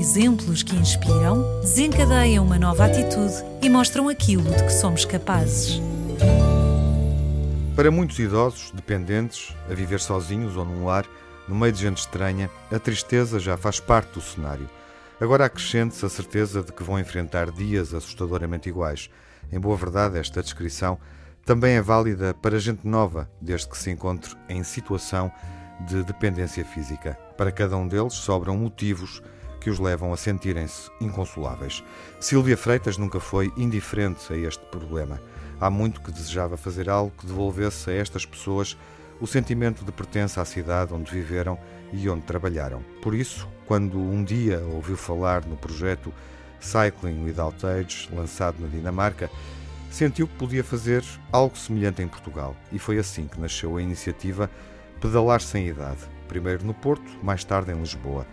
Exemplos 0.04 0.64
que 0.64 0.76
inspiram, 0.76 1.62
desencadeiam 1.62 2.44
uma 2.44 2.60
nova 2.60 2.88
atitude 2.88 3.36
e 3.62 3.70
mostram 3.70 4.10
aquilo 4.10 4.44
de 4.44 4.66
que 4.66 4.70
somos 4.74 5.06
capazes. 5.06 5.82
Para 7.74 7.90
muitos 7.90 8.20
idosos, 8.20 8.70
dependentes, 8.72 9.56
a 9.72 9.74
viver 9.74 10.02
sozinhos 10.02 10.58
ou 10.58 10.66
num 10.66 10.84
lar, 10.84 11.06
no 11.48 11.56
meio 11.56 11.72
de 11.72 11.80
gente 11.80 12.00
estranha, 12.00 12.50
a 12.70 12.78
tristeza 12.78 13.40
já 13.40 13.56
faz 13.56 13.80
parte 13.80 14.16
do 14.16 14.22
cenário. 14.22 14.70
Agora 15.22 15.46
acrescente-se 15.46 16.06
a 16.06 16.10
certeza 16.10 16.62
de 16.62 16.74
que 16.74 16.84
vão 16.84 17.00
enfrentar 17.00 17.50
dias 17.50 17.94
assustadoramente 17.94 18.68
iguais. 18.68 19.10
Em 19.54 19.60
boa 19.60 19.78
verdade, 19.78 20.18
esta 20.18 20.44
descrição 20.44 21.00
também 21.46 21.76
é 21.76 21.82
válida 21.82 22.34
para 22.34 22.60
gente 22.60 22.86
nova, 22.86 23.32
desde 23.40 23.70
que 23.70 23.78
se 23.78 23.90
encontre 23.90 24.36
em 24.50 24.64
situação 24.66 25.32
de 25.88 26.04
dependência 26.04 26.66
física. 26.66 27.18
Para 27.38 27.54
cada 27.54 27.78
um 27.78 27.88
deles 27.88 28.14
sobram 28.14 28.58
motivos 28.58 29.22
que 29.64 29.70
os 29.70 29.80
levam 29.80 30.12
a 30.12 30.18
sentirem-se 30.18 30.92
inconsoláveis. 31.00 31.84
Silvia 32.20 32.58
Freitas 32.58 32.98
nunca 32.98 33.20
foi 33.20 33.52
indiferente 33.56 34.34
a 34.34 34.36
este 34.36 34.64
problema. 34.66 35.22
Há 35.60 35.70
muito 35.70 36.02
que 36.02 36.12
desejava 36.12 36.58
fazer 36.58 36.90
algo 36.90 37.14
que 37.18 37.26
devolvesse 37.26 37.90
a 37.90 37.94
estas 37.94 38.26
pessoas 38.26 38.78
o 39.22 39.26
sentimento 39.26 39.86
de 39.86 39.92
pertença 39.94 40.42
à 40.42 40.46
cidade 40.46 40.94
onde 40.94 41.10
viveram 41.10 41.58
e 41.94 42.10
onde 42.10 42.24
trabalharam. 42.24 42.84
Por 43.02 43.16
isso, 43.16 43.48
quando 43.66 43.98
um 43.98 44.22
dia 44.22 44.60
ouviu 44.60 44.98
falar 44.98 45.46
no 45.46 45.56
projeto 45.56 46.14
Cycling 46.60 47.24
Without 47.24 47.66
Age, 47.66 48.10
lançado 48.12 48.60
na 48.60 48.68
Dinamarca, 48.68 49.30
sentiu 49.90 50.28
que 50.28 50.36
podia 50.36 50.64
fazer 50.64 51.06
algo 51.32 51.58
semelhante 51.58 52.02
em 52.02 52.08
Portugal. 52.08 52.54
E 52.70 52.78
foi 52.78 52.98
assim 52.98 53.28
que 53.28 53.40
nasceu 53.40 53.78
a 53.78 53.82
iniciativa 53.82 54.50
Pedalar 55.00 55.40
Sem 55.40 55.68
Idade, 55.68 56.00
primeiro 56.28 56.66
no 56.66 56.74
Porto, 56.74 57.10
mais 57.24 57.46
tarde 57.46 57.72
em 57.72 57.80
Lisboa. 57.80 58.28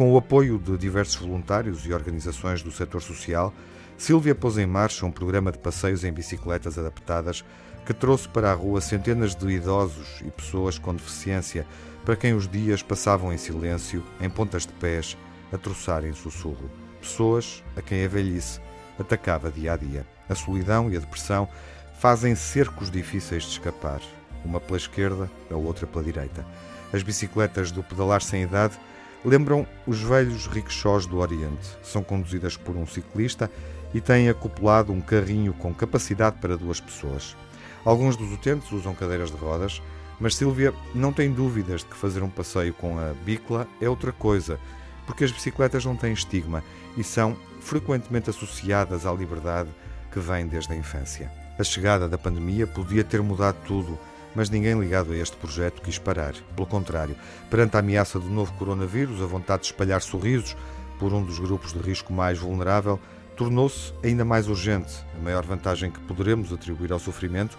Com 0.00 0.14
o 0.14 0.16
apoio 0.16 0.58
de 0.58 0.78
diversos 0.78 1.16
voluntários 1.16 1.84
e 1.84 1.92
organizações 1.92 2.62
do 2.62 2.72
setor 2.72 3.02
social, 3.02 3.52
Silvia 3.98 4.34
pôs 4.34 4.56
em 4.56 4.64
marcha 4.64 5.04
um 5.04 5.12
programa 5.12 5.52
de 5.52 5.58
passeios 5.58 6.04
em 6.04 6.10
bicicletas 6.10 6.78
adaptadas 6.78 7.44
que 7.84 7.92
trouxe 7.92 8.26
para 8.26 8.50
a 8.50 8.54
rua 8.54 8.80
centenas 8.80 9.34
de 9.34 9.46
idosos 9.50 10.22
e 10.24 10.30
pessoas 10.30 10.78
com 10.78 10.94
deficiência 10.94 11.66
para 12.02 12.16
quem 12.16 12.32
os 12.32 12.48
dias 12.48 12.82
passavam 12.82 13.30
em 13.30 13.36
silêncio, 13.36 14.02
em 14.22 14.30
pontas 14.30 14.62
de 14.62 14.72
pés, 14.72 15.18
a 15.52 15.58
troçar 15.58 16.02
em 16.06 16.14
sussurro. 16.14 16.70
Pessoas 17.02 17.62
a 17.76 17.82
quem 17.82 18.02
a 18.02 18.08
velhice 18.08 18.58
atacava 18.98 19.50
dia 19.50 19.74
a 19.74 19.76
dia. 19.76 20.06
A 20.30 20.34
solidão 20.34 20.90
e 20.90 20.96
a 20.96 21.00
depressão 21.00 21.46
fazem 21.98 22.34
cercos 22.34 22.90
difíceis 22.90 23.42
de 23.42 23.50
escapar 23.50 24.00
uma 24.46 24.60
pela 24.60 24.78
esquerda, 24.78 25.30
a 25.50 25.56
outra 25.56 25.86
pela 25.86 26.02
direita. 26.02 26.46
As 26.90 27.02
bicicletas 27.02 27.70
do 27.70 27.82
pedalar 27.82 28.22
sem 28.22 28.44
idade 28.44 28.80
lembram 29.24 29.66
os 29.86 30.00
velhos 30.00 30.46
rickshaws 30.46 31.06
do 31.06 31.18
Oriente. 31.18 31.76
São 31.82 32.02
conduzidas 32.02 32.56
por 32.56 32.76
um 32.76 32.86
ciclista 32.86 33.50
e 33.92 34.00
têm 34.00 34.28
acoplado 34.28 34.92
um 34.92 35.00
carrinho 35.00 35.52
com 35.52 35.74
capacidade 35.74 36.36
para 36.40 36.56
duas 36.56 36.80
pessoas. 36.80 37.36
Alguns 37.84 38.16
dos 38.16 38.32
utentes 38.32 38.70
usam 38.72 38.94
cadeiras 38.94 39.30
de 39.30 39.36
rodas, 39.36 39.82
mas 40.18 40.36
Silvia 40.36 40.74
não 40.94 41.12
tem 41.12 41.32
dúvidas 41.32 41.80
de 41.80 41.86
que 41.86 41.96
fazer 41.96 42.22
um 42.22 42.28
passeio 42.28 42.74
com 42.74 42.98
a 42.98 43.14
bicla 43.24 43.66
é 43.80 43.88
outra 43.88 44.12
coisa, 44.12 44.58
porque 45.06 45.24
as 45.24 45.32
bicicletas 45.32 45.84
não 45.84 45.96
têm 45.96 46.12
estigma 46.12 46.62
e 46.96 47.02
são 47.02 47.36
frequentemente 47.60 48.30
associadas 48.30 49.06
à 49.06 49.12
liberdade 49.12 49.70
que 50.12 50.20
vem 50.20 50.46
desde 50.46 50.72
a 50.72 50.76
infância. 50.76 51.30
A 51.58 51.64
chegada 51.64 52.08
da 52.08 52.18
pandemia 52.18 52.66
podia 52.66 53.04
ter 53.04 53.22
mudado 53.22 53.56
tudo 53.66 53.98
mas 54.34 54.50
ninguém 54.50 54.78
ligado 54.78 55.12
a 55.12 55.16
este 55.16 55.36
projeto 55.36 55.82
quis 55.82 55.98
parar. 55.98 56.34
Pelo 56.54 56.66
contrário, 56.66 57.16
perante 57.48 57.76
a 57.76 57.80
ameaça 57.80 58.18
do 58.18 58.28
novo 58.28 58.52
coronavírus, 58.54 59.22
a 59.22 59.26
vontade 59.26 59.62
de 59.62 59.68
espalhar 59.68 60.00
sorrisos 60.02 60.56
por 60.98 61.12
um 61.12 61.22
dos 61.22 61.38
grupos 61.38 61.72
de 61.72 61.78
risco 61.78 62.12
mais 62.12 62.38
vulnerável 62.38 63.00
tornou-se 63.36 63.92
ainda 64.04 64.24
mais 64.24 64.48
urgente. 64.48 64.92
A 65.18 65.22
maior 65.22 65.44
vantagem 65.44 65.90
que 65.90 66.00
poderemos 66.00 66.52
atribuir 66.52 66.92
ao 66.92 66.98
sofrimento 66.98 67.56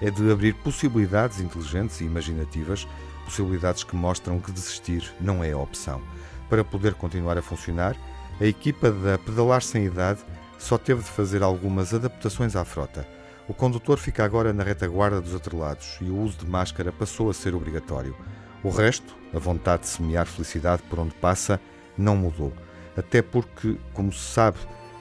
é 0.00 0.10
de 0.10 0.30
abrir 0.30 0.54
possibilidades 0.54 1.40
inteligentes 1.40 2.00
e 2.00 2.04
imaginativas, 2.04 2.86
possibilidades 3.24 3.82
que 3.82 3.96
mostram 3.96 4.38
que 4.38 4.52
desistir 4.52 5.12
não 5.20 5.42
é 5.42 5.52
a 5.52 5.58
opção. 5.58 6.00
Para 6.48 6.62
poder 6.62 6.94
continuar 6.94 7.36
a 7.36 7.42
funcionar, 7.42 7.96
a 8.40 8.44
equipa 8.44 8.90
da 8.90 9.18
Pedalar 9.18 9.62
Sem 9.62 9.86
Idade 9.86 10.20
só 10.58 10.78
teve 10.78 11.02
de 11.02 11.10
fazer 11.10 11.42
algumas 11.42 11.92
adaptações 11.92 12.54
à 12.54 12.64
frota. 12.64 13.06
O 13.46 13.52
condutor 13.52 13.98
fica 13.98 14.24
agora 14.24 14.52
na 14.52 14.62
retaguarda 14.62 15.20
dos 15.20 15.34
atrelados 15.34 15.98
e 16.00 16.04
o 16.04 16.18
uso 16.18 16.38
de 16.38 16.46
máscara 16.46 16.90
passou 16.90 17.28
a 17.28 17.34
ser 17.34 17.54
obrigatório. 17.54 18.16
O 18.62 18.70
resto, 18.70 19.14
a 19.34 19.38
vontade 19.38 19.82
de 19.82 19.88
semear 19.88 20.26
felicidade 20.26 20.82
por 20.88 20.98
onde 20.98 21.14
passa, 21.14 21.60
não 21.96 22.16
mudou. 22.16 22.52
Até 22.96 23.20
porque, 23.20 23.76
como 23.92 24.10
se 24.12 24.32
sabe, 24.32 24.56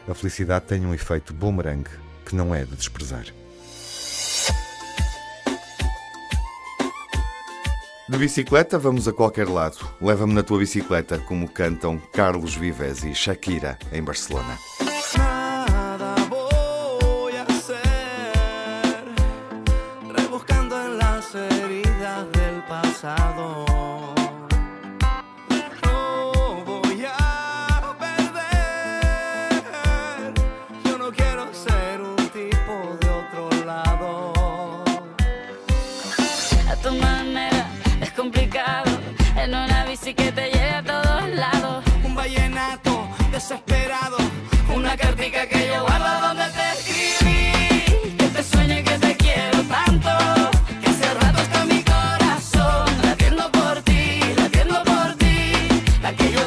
a 0.08 0.14
felicidade 0.14 0.66
tem 0.66 0.86
um 0.86 0.94
efeito 0.94 1.34
boomerang 1.34 1.90
que 2.26 2.36
não 2.36 2.54
é 2.54 2.66
de 2.66 2.76
desprezar. 2.76 3.26
De 8.10 8.18
bicicleta 8.18 8.78
vamos 8.78 9.08
a 9.08 9.14
qualquer 9.14 9.48
lado. 9.48 9.78
Leva-me 10.02 10.34
na 10.34 10.44
tua 10.44 10.60
bicicleta, 10.60 11.18
como 11.20 11.50
cantam 11.50 11.98
Carlos 12.12 12.54
Vives 12.54 13.06
e 13.06 13.16
Shakira 13.16 13.80
em 13.94 14.04
Barcelona. 14.04 14.58
Una 44.74 44.96
cartica 44.96 45.46
que 45.48 45.68
yo 45.68 45.82
guardo 45.82 46.28
donde 46.28 46.46
te 46.46 46.72
escribí. 46.80 48.16
Que 48.18 48.28
te 48.30 48.42
sueñe 48.42 48.84
que 48.86 48.98
te 48.98 49.18
quiero 49.18 49.62
tanto. 49.64 50.10
Que 50.82 50.90
hace 50.90 51.14
rato 51.14 51.42
está 51.42 51.66
mi 51.66 51.84
corazón 51.84 52.86
latiendo 53.04 53.52
por 53.52 53.82
ti, 53.82 54.22
latiendo 54.38 54.82
por 54.86 55.16
ti. 55.16 55.52
La 56.02 56.16
que 56.16 56.32
yo 56.32 56.43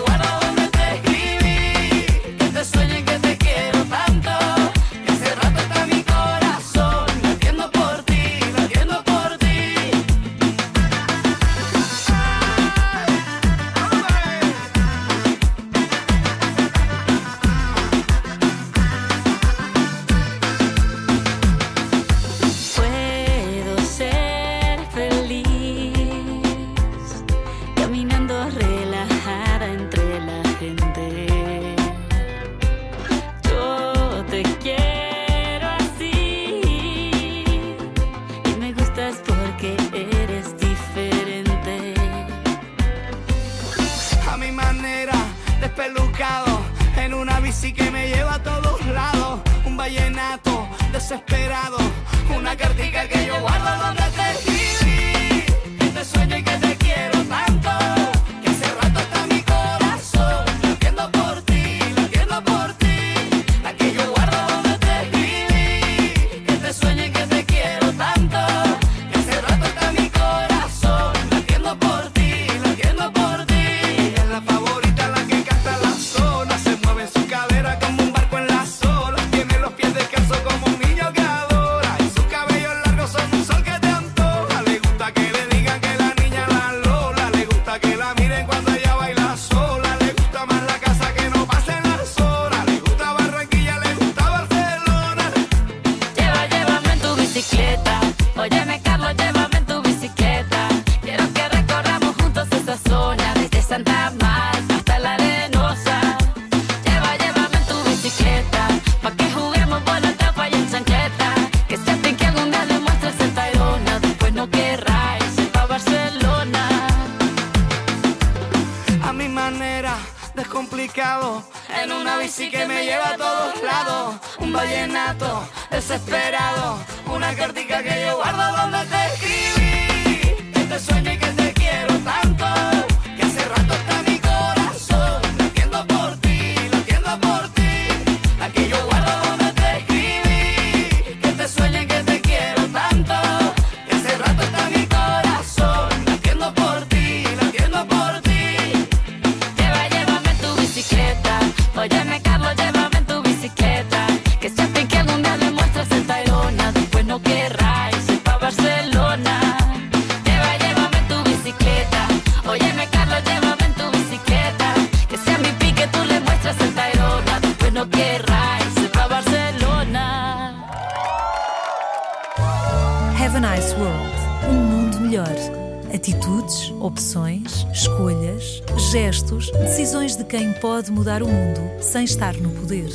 Opções, 177.07 177.65
escolhas, 177.73 178.61
gestos, 178.91 179.53
decisões 179.53 180.17
de 180.17 180.25
quem 180.25 180.53
pode 180.55 180.91
mudar 180.91 181.23
o 181.23 181.29
mundo 181.29 181.61
sem 181.81 182.03
estar 182.03 182.35
no 182.35 182.51
poder. 182.51 182.89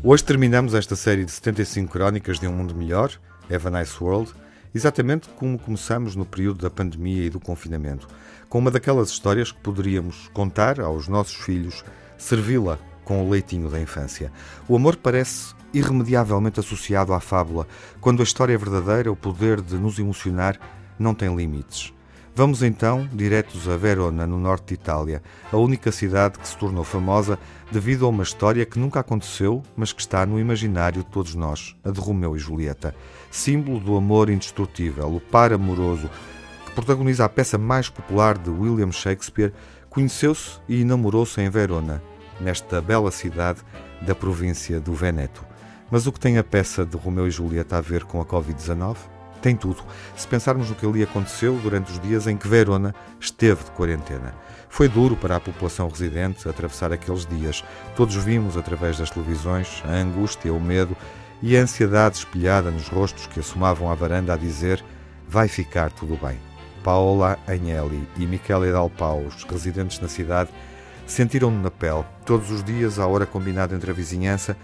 Hoje 0.00 0.22
terminamos 0.22 0.72
esta 0.72 0.94
série 0.94 1.24
de 1.24 1.32
75 1.32 1.90
crónicas 1.90 2.38
de 2.38 2.46
um 2.46 2.52
mundo 2.52 2.72
melhor, 2.72 3.10
Have 3.52 3.66
a 3.66 3.70
Nice 3.72 3.96
World, 4.00 4.32
exatamente 4.72 5.28
como 5.30 5.58
começamos 5.58 6.14
no 6.14 6.24
período 6.24 6.62
da 6.62 6.70
pandemia 6.70 7.24
e 7.24 7.30
do 7.30 7.40
confinamento, 7.40 8.06
com 8.48 8.60
uma 8.60 8.70
daquelas 8.70 9.10
histórias 9.10 9.50
que 9.50 9.58
poderíamos 9.58 10.28
contar 10.32 10.78
aos 10.78 11.08
nossos 11.08 11.34
filhos, 11.34 11.84
servi-la 12.16 12.78
com 13.04 13.26
o 13.26 13.28
leitinho 13.28 13.68
da 13.68 13.80
infância. 13.80 14.30
O 14.68 14.76
amor 14.76 14.94
parece 14.94 15.52
irremediavelmente 15.74 16.60
associado 16.60 17.12
à 17.12 17.18
fábula, 17.18 17.66
quando 18.00 18.20
a 18.20 18.24
história 18.24 18.54
é 18.54 18.56
verdadeira, 18.56 19.10
o 19.10 19.16
poder 19.16 19.60
de 19.60 19.74
nos 19.74 19.98
emocionar 19.98 20.60
não 20.96 21.12
tem 21.12 21.34
limites. 21.34 21.92
Vamos 22.34 22.62
então 22.62 23.08
diretos 23.12 23.68
a 23.68 23.76
Verona, 23.76 24.26
no 24.26 24.38
norte 24.38 24.68
de 24.68 24.74
Itália, 24.74 25.20
a 25.52 25.56
única 25.56 25.90
cidade 25.90 26.38
que 26.38 26.46
se 26.46 26.56
tornou 26.56 26.84
famosa 26.84 27.38
devido 27.72 28.06
a 28.06 28.08
uma 28.08 28.22
história 28.22 28.64
que 28.64 28.78
nunca 28.78 29.00
aconteceu, 29.00 29.62
mas 29.76 29.92
que 29.92 30.00
está 30.00 30.24
no 30.24 30.38
imaginário 30.38 31.02
de 31.02 31.10
todos 31.10 31.34
nós, 31.34 31.76
a 31.84 31.90
de 31.90 31.98
Romeu 32.00 32.36
e 32.36 32.38
Julieta. 32.38 32.94
Símbolo 33.30 33.80
do 33.80 33.96
amor 33.96 34.30
indestrutível, 34.30 35.12
o 35.12 35.20
par 35.20 35.52
amoroso, 35.52 36.08
que 36.64 36.72
protagoniza 36.72 37.24
a 37.24 37.28
peça 37.28 37.58
mais 37.58 37.88
popular 37.88 38.38
de 38.38 38.48
William 38.48 38.92
Shakespeare, 38.92 39.52
conheceu-se 39.90 40.60
e 40.68 40.84
namorou-se 40.84 41.40
em 41.40 41.50
Verona, 41.50 42.00
nesta 42.40 42.80
bela 42.80 43.10
cidade 43.10 43.60
da 44.00 44.14
província 44.14 44.80
do 44.80 44.94
Veneto. 44.94 45.44
Mas 45.90 46.06
o 46.06 46.12
que 46.12 46.20
tem 46.20 46.38
a 46.38 46.44
peça 46.44 46.86
de 46.86 46.96
Romeu 46.96 47.26
e 47.26 47.30
Julieta 47.30 47.76
a 47.76 47.80
ver 47.80 48.04
com 48.04 48.20
a 48.20 48.24
Covid-19? 48.24 48.96
Tem 49.42 49.56
tudo, 49.56 49.82
se 50.16 50.26
pensarmos 50.26 50.68
no 50.68 50.74
que 50.74 50.86
ali 50.86 51.02
aconteceu 51.02 51.58
durante 51.62 51.90
os 51.90 52.00
dias 52.00 52.26
em 52.26 52.36
que 52.36 52.46
Verona 52.46 52.94
esteve 53.18 53.64
de 53.64 53.70
quarentena. 53.70 54.34
Foi 54.68 54.88
duro 54.88 55.16
para 55.16 55.36
a 55.36 55.40
população 55.40 55.88
residente 55.88 56.48
atravessar 56.48 56.92
aqueles 56.92 57.26
dias. 57.26 57.64
Todos 57.96 58.14
vimos, 58.16 58.56
através 58.56 58.98
das 58.98 59.10
televisões, 59.10 59.82
a 59.84 59.92
angústia, 59.92 60.52
o 60.52 60.60
medo 60.60 60.96
e 61.42 61.56
a 61.56 61.62
ansiedade 61.62 62.18
espelhada 62.18 62.70
nos 62.70 62.88
rostos 62.88 63.26
que 63.26 63.40
assomavam 63.40 63.90
à 63.90 63.94
varanda 63.94 64.34
a 64.34 64.36
dizer 64.36 64.84
vai 65.26 65.48
ficar 65.48 65.90
tudo 65.90 66.16
bem. 66.16 66.38
Paola 66.82 67.38
Agnelli 67.46 68.06
e 68.16 68.26
Michele 68.26 68.72
Dalpau, 68.72 69.22
os 69.22 69.44
residentes 69.44 70.00
na 70.00 70.08
cidade, 70.08 70.50
sentiram-no 71.06 71.60
na 71.60 71.70
pele. 71.70 72.04
Todos 72.24 72.50
os 72.50 72.62
dias, 72.62 72.98
à 72.98 73.06
hora 73.06 73.26
combinada 73.26 73.74
entre 73.74 73.90
a 73.90 73.94
vizinhança, 73.94 74.56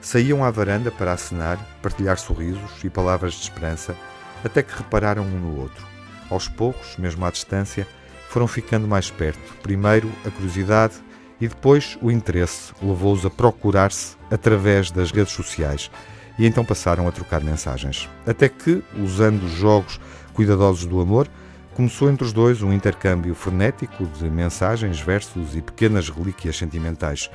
saíam 0.00 0.44
à 0.44 0.50
varanda 0.50 0.90
para 0.90 1.12
acenar, 1.12 1.58
partilhar 1.82 2.18
sorrisos 2.18 2.84
e 2.84 2.90
palavras 2.90 3.34
de 3.34 3.42
esperança, 3.42 3.96
até 4.44 4.62
que 4.62 4.76
repararam 4.76 5.24
um 5.24 5.40
no 5.40 5.60
outro. 5.60 5.86
Aos 6.30 6.48
poucos, 6.48 6.96
mesmo 6.98 7.24
à 7.24 7.30
distância, 7.30 7.86
foram 8.28 8.46
ficando 8.46 8.86
mais 8.86 9.10
perto. 9.10 9.54
Primeiro 9.62 10.10
a 10.26 10.30
curiosidade 10.30 10.94
e 11.40 11.48
depois 11.48 11.98
o 12.02 12.10
interesse 12.10 12.72
levou-os 12.82 13.24
a 13.24 13.30
procurar-se 13.30 14.16
através 14.30 14.90
das 14.90 15.10
redes 15.10 15.32
sociais 15.32 15.90
e 16.38 16.46
então 16.46 16.64
passaram 16.64 17.06
a 17.06 17.12
trocar 17.12 17.42
mensagens. 17.42 18.08
Até 18.26 18.48
que, 18.48 18.82
usando 18.96 19.48
jogos 19.48 20.00
cuidadosos 20.32 20.86
do 20.86 21.00
amor, 21.00 21.28
começou 21.74 22.10
entre 22.10 22.24
os 22.24 22.32
dois 22.32 22.62
um 22.62 22.72
intercâmbio 22.72 23.34
frenético 23.34 24.04
de 24.06 24.28
mensagens, 24.28 25.00
versos 25.00 25.56
e 25.56 25.62
pequenas 25.62 26.08
relíquias 26.08 26.56
sentimentais. 26.56 27.30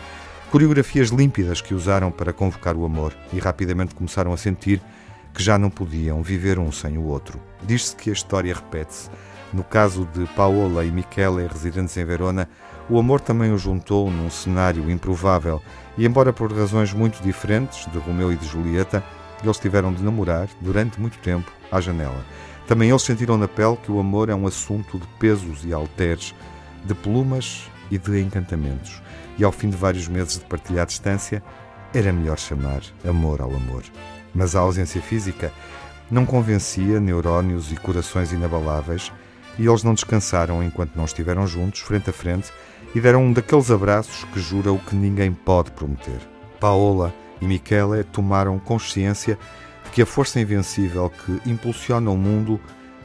Coreografias 0.52 1.10
límpidas 1.10 1.62
que 1.62 1.74
usaram 1.74 2.12
para 2.12 2.34
convocar 2.34 2.76
o 2.76 2.84
amor 2.84 3.14
e 3.32 3.40
rapidamente 3.40 3.94
começaram 3.94 4.34
a 4.34 4.38
sentir 4.38 4.82
que 5.34 5.44
já 5.44 5.58
não 5.58 5.70
podiam 5.70 6.22
viver 6.22 6.60
um 6.60 6.72
sem 6.72 6.98
o 6.98 7.04
outro. 7.04 7.40
Diz-se 7.64 7.96
que 7.96 8.10
a 8.10 8.14
história 8.14 8.54
repete-se. 8.54 9.10
No 9.52 9.64
caso 9.64 10.08
de 10.14 10.26
Paola 10.36 10.86
e 10.86 10.92
Michele, 10.92 11.48
residentes 11.48 11.96
em 11.98 12.06
Verona, 12.06 12.48
o 12.90 13.00
amor 13.00 13.20
também 13.22 13.52
os 13.52 13.62
juntou 13.62 14.10
num 14.10 14.30
cenário 14.30 14.90
improvável 14.90 15.62
e, 15.98 16.06
embora 16.06 16.34
por 16.34 16.52
razões 16.52 16.94
muito 16.94 17.22
diferentes 17.22 17.86
de 17.92 17.98
Romeu 17.98 18.32
e 18.32 18.36
de 18.36 18.48
Julieta, 18.48 19.04
eles 19.44 19.58
tiveram 19.58 19.94
de 19.94 20.04
namorar 20.04 20.50
durante 20.62 21.00
muito 21.00 21.18
tempo 21.20 21.52
à 21.72 21.80
janela. 21.80 22.26
Também 22.68 22.90
eles 22.90 23.02
sentiram 23.02 23.38
na 23.38 23.48
pele 23.48 23.78
que 23.78 23.92
o 23.92 24.00
amor 24.00 24.30
é 24.30 24.36
um 24.36 24.46
assunto 24.46 25.00
de 25.00 25.08
pesos 25.20 25.66
e 25.66 25.74
halteres, 25.74 26.36
de 26.86 26.94
plumas 26.94 27.64
e 27.90 27.98
de 27.98 28.22
encantamentos. 28.22 29.02
E 29.38 29.44
ao 29.44 29.52
fim 29.52 29.70
de 29.70 29.76
vários 29.78 30.08
meses 30.08 30.38
de 30.38 30.46
partilhar 30.46 30.86
distância, 30.86 31.42
era 31.94 32.14
melhor 32.14 32.38
chamar 32.38 32.82
amor 33.04 33.42
ao 33.42 33.50
amor. 33.56 33.84
Mas 34.34 34.56
a 34.56 34.60
ausência 34.60 35.02
física 35.02 35.52
não 36.10 36.26
convencia 36.26 37.00
neurónios 37.00 37.72
e 37.72 37.76
corações 37.76 38.32
inabaláveis, 38.32 39.12
e 39.58 39.68
eles 39.68 39.84
não 39.84 39.94
descansaram 39.94 40.64
enquanto 40.64 40.96
não 40.96 41.06
estiveram 41.06 41.46
juntos, 41.46 41.82
frente 41.82 42.10
a 42.10 42.14
frente, 42.14 42.52
e 42.96 43.00
deram 43.00 43.24
um 43.24 43.34
daqueles 43.34 43.70
abraços 43.70 44.24
que 44.26 44.40
jura 44.40 44.72
o 44.72 44.80
que 44.80 44.96
ninguém 44.96 45.32
pode 45.32 45.72
prometer. 45.72 46.20
Paola 46.60 47.14
e 47.42 47.46
Michele 47.46 48.04
tomaram 48.04 48.58
consciência 48.60 49.38
de 49.86 49.92
que 49.92 50.02
a 50.02 50.06
força 50.06 50.40
invencível 50.40 51.10
que 51.10 51.50
impulsiona 51.50 52.10
o 52.10 52.18
mundo 52.18 52.60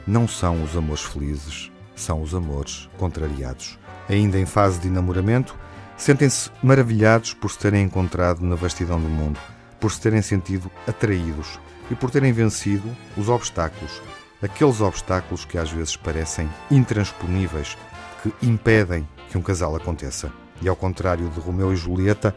não 0.07 0.27
são 0.27 0.63
os 0.63 0.75
amores 0.75 1.03
felizes, 1.03 1.71
são 1.95 2.21
os 2.21 2.33
amores 2.33 2.89
contrariados. 2.97 3.77
Ainda 4.07 4.39
em 4.39 4.45
fase 4.45 4.79
de 4.79 4.89
namoramento, 4.89 5.55
Sentem-se 5.97 6.51
maravilhados 6.61 7.33
por 7.33 7.49
se 7.49 7.57
terem 7.57 7.83
encontrado 7.83 8.45
na 8.45 8.55
vastidão 8.55 8.99
do 8.99 9.07
mundo, 9.07 9.39
por 9.79 9.91
se 9.91 10.01
terem 10.01 10.21
sentido 10.21 10.71
atraídos 10.87 11.59
e 11.89 11.95
por 11.95 12.09
terem 12.09 12.31
vencido 12.31 12.95
os 13.15 13.29
obstáculos, 13.29 14.01
aqueles 14.41 14.81
obstáculos 14.81 15.45
que 15.45 15.57
às 15.57 15.71
vezes 15.71 15.95
parecem 15.95 16.49
intransponíveis, 16.69 17.77
que 18.21 18.33
impedem 18.45 19.07
que 19.29 19.37
um 19.37 19.41
casal 19.41 19.75
aconteça. 19.75 20.31
E 20.61 20.69
ao 20.69 20.75
contrário 20.75 21.29
de 21.29 21.39
Romeu 21.39 21.73
e 21.73 21.75
Julieta, 21.75 22.35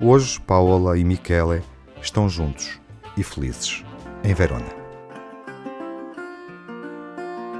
hoje 0.00 0.40
Paola 0.40 0.98
e 0.98 1.04
Michele 1.04 1.62
estão 2.00 2.28
juntos 2.28 2.80
e 3.16 3.22
felizes 3.22 3.84
em 4.24 4.32
Verona. 4.34 4.78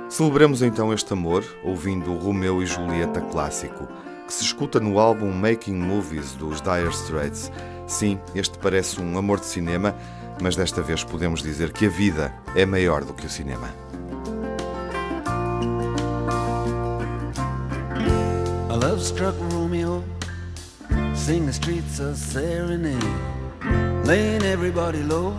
Celebramos 0.09 0.63
então 0.63 0.93
este 0.93 1.13
amor 1.13 1.45
ouvindo 1.63 2.13
o 2.13 2.19
Romeu 2.19 2.63
e 2.63 2.67
Julieta 2.67 3.21
clássico, 3.21 3.87
que 4.27 4.33
se 4.33 4.43
escuta 4.43 4.81
no 4.81 4.99
álbum 4.99 5.31
Making 5.31 5.77
Movies 5.77 6.33
dos 6.33 6.61
Dire 6.61 6.89
Straits. 6.91 7.53
Sim, 7.89 8.21
este 8.35 8.59
parece 8.59 9.01
um 9.01 9.17
amor 9.17 9.41
de 9.41 9.47
cinema, 9.47 9.95
mas 10.41 10.55
desta 10.55 10.83
vez 10.83 11.03
podemos 11.03 11.43
dizer 11.43 11.73
que 11.73 11.87
a 11.87 11.89
vida 11.89 12.33
é 12.55 12.67
maior 12.67 13.03
do 13.03 13.15
que 13.15 13.25
o 13.27 13.31
cinema. 13.31 13.69
A 18.69 18.75
love 18.75 19.03
struck 19.03 19.35
Romeo, 19.51 20.05
sing 21.15 21.47
the 21.47 21.53
streets 21.53 21.99
a 21.99 22.15
serenade, 22.15 23.03
laying 24.05 24.43
everybody 24.43 25.03
low 25.03 25.35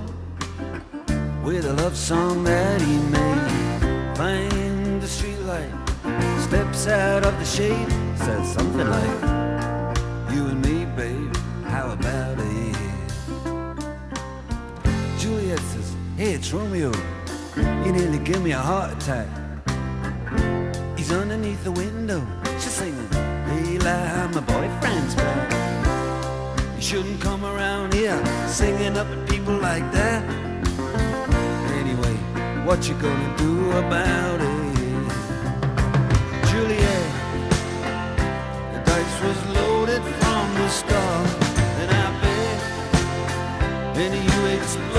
with 1.46 1.66
a 1.66 1.74
love 1.84 1.96
song 1.96 2.44
that 2.46 2.82
he 2.82 2.98
made. 3.12 4.18
Find 4.18 5.00
the 5.00 5.08
streetlight, 5.08 5.72
steps 6.42 6.88
out 6.88 7.26
of 7.26 7.38
the 7.38 7.46
shade, 7.46 7.88
says 8.18 8.48
something 8.52 8.90
like, 8.90 9.49
Hey, 16.20 16.34
it's 16.34 16.52
Romeo. 16.52 16.92
You 17.56 17.94
nearly 17.94 18.20
give 18.20 18.44
me 18.44 18.52
a 18.52 18.58
heart 18.58 18.92
attack. 18.92 19.30
He's 20.98 21.14
underneath 21.14 21.64
the 21.64 21.72
window. 21.72 22.22
She's 22.56 22.74
singing, 22.74 23.08
Eli, 23.14 24.28
my 24.28 24.42
boyfriend's 24.42 25.16
back. 25.16 26.76
You 26.76 26.82
shouldn't 26.82 27.22
come 27.22 27.46
around 27.46 27.94
here 27.94 28.22
singing 28.50 28.98
up 28.98 29.08
at 29.08 29.30
people 29.30 29.56
like 29.60 29.90
that. 29.94 30.22
Anyway, 31.80 32.16
what 32.66 32.86
you 32.90 32.96
gonna 32.96 33.38
do 33.38 33.72
about 33.78 34.42
it? 34.42 34.76
Juliet, 36.50 37.12
the 38.74 38.82
dice 38.84 39.22
was 39.24 39.40
loaded 39.56 40.04
from 40.20 40.54
the 40.56 40.68
start, 40.68 41.30
and 41.80 41.90
I 41.90 42.08
bet 42.22 42.60
any 43.96 44.20
you 44.20 44.58
exploded 44.58 44.99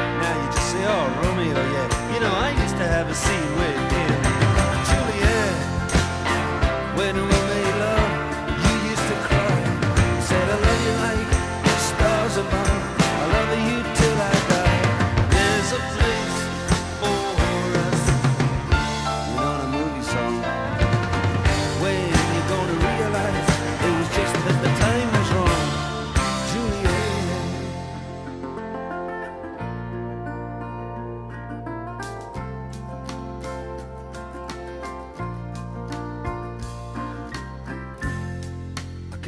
Now 0.21 0.33
you 0.41 0.47
just 0.55 0.71
say, 0.71 0.83
oh, 0.85 1.05
Romeo, 1.23 1.59
yeah. 1.75 2.13
You 2.13 2.19
know, 2.23 2.33
I 2.33 2.49
used 2.63 2.77
to 2.77 2.87
have 2.95 3.07
a 3.09 3.15
scene 3.15 3.51
with 3.59 3.77
him. 3.95 4.19
Juliet, 4.89 5.55
when 6.97 7.15
we 7.15 7.50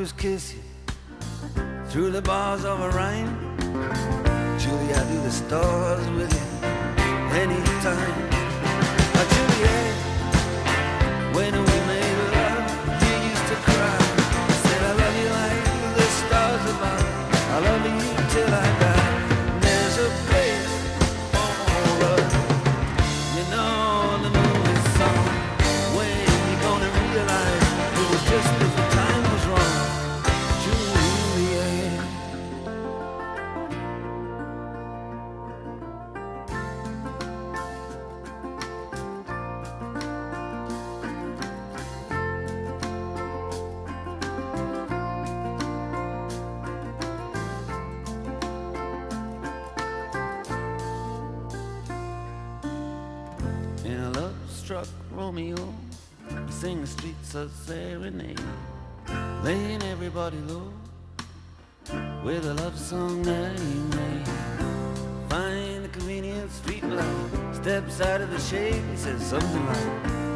is 0.00 0.12
kiss 0.12 0.54
you 0.54 0.62
through 1.88 2.10
the 2.10 2.22
bars 2.22 2.64
of 2.64 2.80
a 2.80 2.90
rain. 2.90 3.26
Julie, 4.58 4.94
I 4.94 5.04
do 5.12 5.20
the 5.20 5.30
stars 5.30 6.08
with 6.16 6.32
you 6.32 6.46
anytime. 7.36 8.14
Oh, 9.18 9.26
Juliet, 9.34 9.94
when 11.36 11.69
struck 54.70 54.86
Romeo, 55.10 55.56
sing 56.48 56.80
the 56.80 56.86
streets 56.86 57.34
a 57.34 57.48
serenade, 57.48 58.40
laying 59.42 59.82
everybody 59.82 60.36
low 60.46 60.72
with 62.22 62.46
a 62.46 62.54
love 62.54 62.78
song 62.78 63.20
that 63.24 63.58
he 63.58 63.74
made. 63.96 64.28
Find 65.28 65.84
the 65.84 65.88
convenience 65.88 66.56
the 66.56 66.62
street 66.62 66.84
light, 66.84 67.52
steps 67.52 68.00
out 68.00 68.20
of 68.20 68.30
the 68.30 68.38
shade, 68.38 68.80
he 68.92 68.96
says 68.96 69.20
something 69.26 69.66
like, 69.66 70.29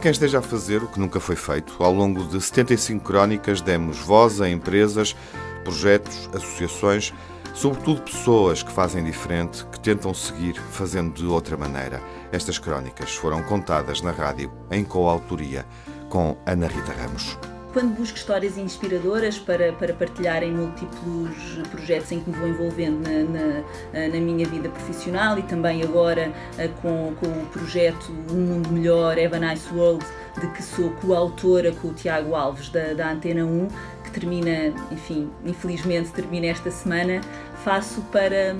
quem 0.00 0.10
esteja 0.10 0.38
a 0.38 0.42
fazer 0.42 0.82
o 0.82 0.88
que 0.88 0.98
nunca 0.98 1.20
foi 1.20 1.36
feito. 1.36 1.74
Ao 1.78 1.92
longo 1.92 2.24
de 2.24 2.40
75 2.40 3.04
crónicas, 3.04 3.60
demos 3.60 3.98
voz 3.98 4.40
a 4.40 4.48
empresas, 4.48 5.14
projetos, 5.62 6.30
associações, 6.34 7.12
sobretudo 7.54 8.00
pessoas 8.00 8.62
que 8.62 8.72
fazem 8.72 9.04
diferente, 9.04 9.64
que 9.66 9.78
tentam 9.78 10.14
seguir 10.14 10.54
fazendo 10.70 11.12
de 11.12 11.26
outra 11.26 11.56
maneira. 11.56 12.02
Estas 12.32 12.58
crónicas 12.58 13.14
foram 13.14 13.42
contadas 13.42 14.00
na 14.00 14.10
rádio 14.10 14.50
em 14.70 14.84
coautoria 14.84 15.66
com 16.08 16.36
Ana 16.46 16.66
Rita 16.66 16.92
Ramos. 16.92 17.49
Quando 17.72 17.94
busco 17.94 18.16
histórias 18.16 18.58
inspiradoras 18.58 19.38
para, 19.38 19.72
para 19.72 19.94
partilhar 19.94 20.42
em 20.42 20.50
múltiplos 20.50 21.36
projetos 21.70 22.10
em 22.10 22.20
que 22.20 22.28
me 22.28 22.36
vou 22.36 22.48
envolvendo 22.48 23.08
na, 23.08 24.02
na, 24.02 24.08
na 24.08 24.20
minha 24.20 24.44
vida 24.44 24.68
profissional 24.68 25.38
e 25.38 25.42
também 25.42 25.80
agora 25.84 26.32
eh, 26.58 26.68
com, 26.82 27.14
com 27.20 27.26
o 27.26 27.46
projeto 27.46 28.10
Um 28.32 28.40
Mundo 28.40 28.70
Melhor, 28.70 29.16
Have 29.16 29.36
a 29.36 29.38
Nice 29.38 29.72
World, 29.72 30.04
de 30.40 30.48
que 30.48 30.62
sou 30.64 30.90
coautora 31.00 31.70
com 31.70 31.88
o 31.88 31.94
Tiago 31.94 32.34
Alves 32.34 32.70
da, 32.70 32.92
da 32.92 33.12
Antena 33.12 33.44
1, 33.44 33.68
que 34.02 34.10
termina, 34.10 34.74
enfim, 34.90 35.30
infelizmente 35.44 36.10
termina 36.10 36.46
esta 36.46 36.72
semana, 36.72 37.20
faço 37.62 38.00
para, 38.10 38.56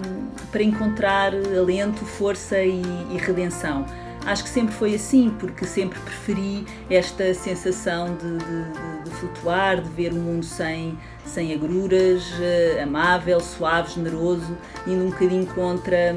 para 0.52 0.62
encontrar 0.62 1.32
alento, 1.34 2.04
força 2.04 2.62
e, 2.62 2.80
e 3.10 3.16
redenção. 3.18 3.84
Acho 4.26 4.44
que 4.44 4.50
sempre 4.50 4.74
foi 4.74 4.94
assim, 4.94 5.34
porque 5.38 5.64
sempre 5.64 5.98
preferi 6.00 6.66
esta 6.90 7.32
sensação 7.32 8.16
de, 8.16 8.38
de, 8.38 9.04
de 9.04 9.10
flutuar, 9.16 9.80
de 9.80 9.88
ver 9.88 10.12
o 10.12 10.16
mundo 10.16 10.44
sem, 10.44 10.98
sem 11.24 11.54
agruras, 11.54 12.22
eh, 12.40 12.80
amável, 12.82 13.40
suave, 13.40 13.92
generoso, 13.92 14.56
indo 14.86 15.04
um 15.04 15.10
bocadinho 15.10 15.46
contra 15.46 16.16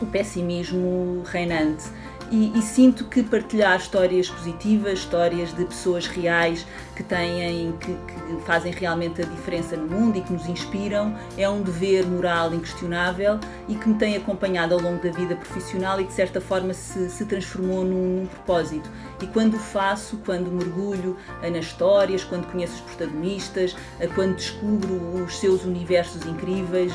o 0.00 0.06
pessimismo 0.06 1.22
reinante. 1.26 1.84
E, 2.30 2.58
e, 2.58 2.62
sinto 2.62 3.04
que 3.04 3.22
partilhar 3.22 3.76
histórias 3.78 4.28
positivas, 4.28 4.98
histórias 4.98 5.54
de 5.54 5.64
pessoas 5.64 6.08
reais 6.08 6.66
que 6.96 7.02
têm, 7.02 7.72
que, 7.78 7.92
que, 7.92 8.40
fazem 8.46 8.72
realmente 8.72 9.20
a 9.20 9.24
diferença 9.24 9.76
no 9.76 9.86
mundo 9.86 10.16
e 10.16 10.22
que 10.22 10.32
nos 10.32 10.48
inspiram, 10.48 11.14
é 11.36 11.48
um 11.48 11.62
dever 11.62 12.06
moral 12.06 12.52
inquestionável 12.54 13.38
e 13.68 13.74
que 13.74 13.88
me 13.88 13.94
tem 13.96 14.16
acompanhado 14.16 14.74
ao 14.74 14.80
longo 14.80 15.02
da 15.02 15.10
vida 15.10 15.36
profissional 15.36 16.00
e 16.00 16.04
de 16.04 16.12
certa 16.12 16.40
forma 16.40 16.72
se, 16.72 17.10
se 17.10 17.26
transformou 17.26 17.84
num, 17.84 18.20
num 18.20 18.26
propósito. 18.26 18.90
E 19.22 19.26
quando 19.26 19.54
o 19.54 19.58
faço, 19.58 20.18
quando 20.24 20.50
mergulho 20.50 21.16
nas 21.42 21.66
histórias, 21.66 22.24
quando 22.24 22.46
conheço 22.50 22.74
os 22.74 22.80
protagonistas, 22.80 23.76
quando 24.14 24.36
descubro 24.36 25.24
os 25.24 25.38
seus 25.38 25.64
universos 25.64 26.24
incríveis, 26.26 26.92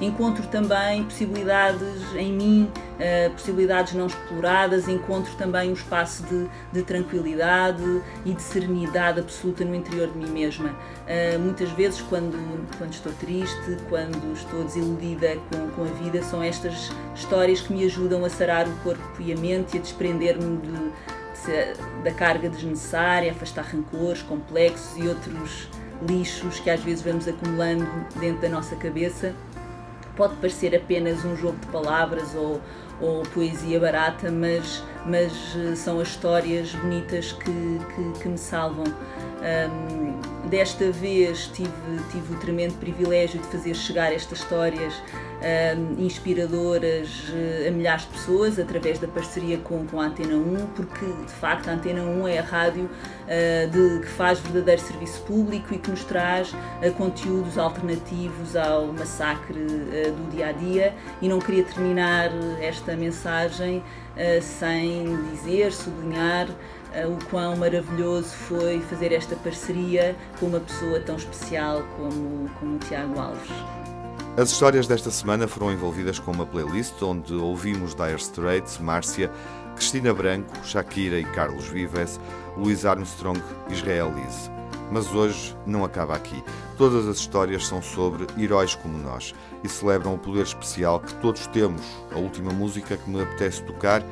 encontro 0.00 0.46
também 0.46 1.04
possibilidades 1.04 2.14
em 2.16 2.32
mim, 2.32 2.70
possibilidades 3.32 3.94
não 3.94 4.06
exploradas, 4.06 4.88
encontro 4.88 5.34
também 5.36 5.70
um 5.70 5.72
espaço 5.72 6.22
de, 6.24 6.48
de 6.72 6.82
tranquilidade 6.82 7.82
e 8.24 8.32
de 8.32 8.42
serenidade 8.42 9.19
absoluta 9.20 9.64
no 9.64 9.74
interior 9.74 10.08
de 10.08 10.18
mim 10.18 10.30
mesma. 10.30 10.74
muitas 11.40 11.70
vezes, 11.70 12.00
quando, 12.02 12.36
quando 12.76 12.92
estou 12.92 13.12
triste, 13.14 13.76
quando 13.88 14.32
estou 14.32 14.64
desiludida 14.64 15.36
com, 15.50 15.68
com 15.70 15.82
a 15.82 15.92
vida, 16.02 16.22
são 16.22 16.42
estas 16.42 16.90
histórias 17.14 17.60
que 17.60 17.72
me 17.72 17.84
ajudam 17.84 18.24
a 18.24 18.30
sarar 18.30 18.66
o 18.66 18.76
corpo 18.82 19.20
e 19.20 19.32
a 19.32 19.36
mente 19.36 19.76
e 19.76 19.78
a 19.78 19.82
desprender-me 19.82 20.56
de 20.58 20.92
da 22.02 22.12
carga 22.12 22.48
desnecessária, 22.48 23.32
afastar 23.32 23.64
rancores, 23.64 24.22
complexos 24.22 24.96
e 24.96 25.08
outros 25.08 25.68
lixos 26.06 26.60
que 26.60 26.70
às 26.70 26.80
vezes 26.80 27.02
vamos 27.02 27.26
acumulando 27.26 27.86
dentro 28.18 28.42
da 28.42 28.48
nossa 28.48 28.76
cabeça. 28.76 29.34
Pode 30.16 30.36
parecer 30.36 30.74
apenas 30.74 31.24
um 31.24 31.36
jogo 31.36 31.58
de 31.58 31.66
palavras 31.68 32.34
ou, 32.34 32.60
ou 33.00 33.22
poesia 33.22 33.80
barata, 33.80 34.30
mas, 34.30 34.82
mas 35.06 35.32
são 35.76 36.00
as 36.00 36.08
histórias 36.08 36.72
bonitas 36.74 37.32
que, 37.32 37.78
que, 37.94 38.20
que 38.20 38.28
me 38.28 38.38
salvam. 38.38 38.84
Um, 39.40 40.29
desta 40.50 40.90
vez 40.90 41.46
tive, 41.46 41.70
tive 42.10 42.34
o 42.34 42.36
tremendo 42.38 42.74
privilégio 42.78 43.40
de 43.40 43.46
fazer 43.46 43.72
chegar 43.74 44.12
estas 44.12 44.40
histórias 44.40 44.92
um, 45.40 46.04
inspiradoras 46.04 47.08
uh, 47.28 47.68
a 47.68 47.70
milhares 47.70 48.02
de 48.02 48.08
pessoas 48.08 48.58
através 48.58 48.98
da 48.98 49.06
parceria 49.06 49.58
com, 49.58 49.86
com 49.86 50.00
a 50.00 50.06
Antena 50.06 50.34
1, 50.34 50.66
porque 50.74 51.06
de 51.06 51.32
facto 51.32 51.68
a 51.68 51.72
Antena 51.72 52.02
1 52.02 52.28
é 52.28 52.40
a 52.40 52.42
rádio 52.42 52.84
uh, 52.84 53.70
de, 53.70 54.00
que 54.00 54.08
faz 54.08 54.40
verdadeiro 54.40 54.80
serviço 54.80 55.22
público 55.22 55.72
e 55.72 55.78
que 55.78 55.88
nos 55.88 56.04
traz 56.04 56.52
uh, 56.52 56.92
conteúdos 56.96 57.56
alternativos 57.56 58.56
ao 58.56 58.88
massacre 58.88 59.54
do 59.54 60.30
dia 60.32 60.48
a 60.48 60.52
dia. 60.52 60.94
E 61.22 61.28
não 61.28 61.38
queria 61.38 61.62
terminar 61.62 62.30
esta 62.60 62.96
mensagem 62.96 63.82
sem 64.42 65.16
dizer, 65.30 65.72
sublinhar 65.72 66.48
o 67.06 67.24
quão 67.26 67.56
maravilhoso 67.56 68.28
foi 68.28 68.80
fazer 68.80 69.12
esta 69.12 69.36
parceria 69.36 70.16
com 70.38 70.46
uma 70.46 70.60
pessoa 70.60 71.00
tão 71.00 71.16
especial 71.16 71.82
como, 71.96 72.48
como 72.58 72.76
o 72.76 72.78
Tiago 72.78 73.18
Alves. 73.18 73.50
As 74.36 74.50
histórias 74.50 74.86
desta 74.86 75.10
semana 75.10 75.48
foram 75.48 75.72
envolvidas 75.72 76.18
com 76.18 76.30
uma 76.30 76.46
playlist 76.46 77.02
onde 77.02 77.34
ouvimos 77.34 77.94
Dire 77.94 78.16
Straits, 78.16 78.78
Márcia, 78.78 79.30
Cristina 79.74 80.14
Branco, 80.14 80.52
Shakira 80.64 81.18
e 81.18 81.24
Carlos 81.24 81.66
Vives, 81.66 82.20
Louis 82.56 82.84
Armstrong 82.84 83.42
Israel 83.70 84.12
Liz. 84.14 84.50
Mas 84.90 85.12
hoje 85.12 85.56
não 85.66 85.84
acaba 85.84 86.14
aqui. 86.14 86.42
Todas 86.76 87.06
as 87.06 87.18
histórias 87.18 87.66
são 87.66 87.82
sobre 87.82 88.26
heróis 88.38 88.74
como 88.74 88.98
nós 88.98 89.34
e 89.62 89.68
celebram 89.68 90.14
o 90.14 90.18
poder 90.18 90.42
especial 90.42 91.00
que 91.00 91.14
todos 91.16 91.46
temos. 91.48 91.82
A 92.14 92.18
última 92.18 92.52
música 92.52 92.96
que 92.96 93.10
me 93.10 93.22
apetece 93.22 93.62
tocar 93.62 94.02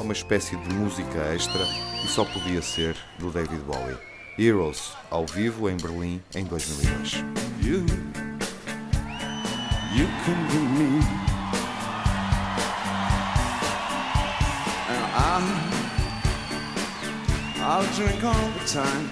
é 0.00 0.02
uma 0.02 0.14
espécie 0.14 0.56
de 0.56 0.74
música 0.74 1.18
extra 1.34 1.60
e 2.02 2.08
só 2.08 2.24
podia 2.24 2.62
ser 2.62 2.96
do 3.18 3.30
David 3.30 3.60
Bowie. 3.60 3.98
Heroes, 4.38 4.94
ao 5.10 5.26
vivo 5.26 5.68
em 5.68 5.76
Berlim 5.76 6.22
em 6.34 6.44
2002. 6.44 7.22
You, 7.60 7.84
you 9.94 10.08
can 10.24 10.46
be 10.48 10.58
me. 10.78 11.00
And 14.88 15.04
I'll 17.60 17.84
drink 17.94 18.24
all 18.24 18.50
the 18.58 18.64
time. 18.66 19.10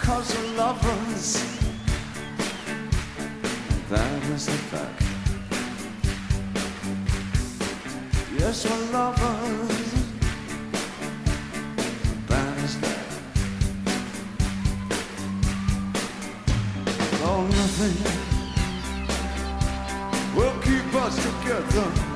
Cause 0.00 0.34
we're 0.34 0.56
lovers. 0.56 1.44
That 3.90 4.22
is 4.34 4.46
the 4.46 4.52
fact. 4.52 5.07
Yes, 8.38 8.64
we're 8.64 8.92
lovers. 8.92 9.92
That 12.28 12.58
is 12.58 12.80
that. 12.80 13.06
Oh, 17.24 17.46
nothing 17.50 17.96
will 20.36 20.58
keep 20.62 20.94
us 20.94 21.16
together. 21.16 22.07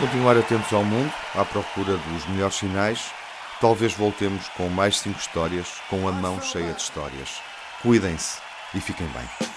continuar 0.00 0.36
atentos 0.38 0.72
ao 0.72 0.82
mundo, 0.82 1.12
à 1.34 1.44
procura 1.44 1.98
dos 1.98 2.26
melhores 2.28 2.54
sinais, 2.54 3.12
talvez 3.60 3.92
voltemos 3.92 4.48
com 4.56 4.66
mais 4.70 4.98
cinco 4.98 5.20
histórias, 5.20 5.68
com 5.90 6.08
a 6.08 6.12
mão 6.12 6.40
cheia 6.40 6.72
de 6.72 6.80
histórias. 6.80 7.42
Cuidem-se 7.82 8.38
e 8.74 8.80
fiquem 8.80 9.06
bem. 9.08 9.49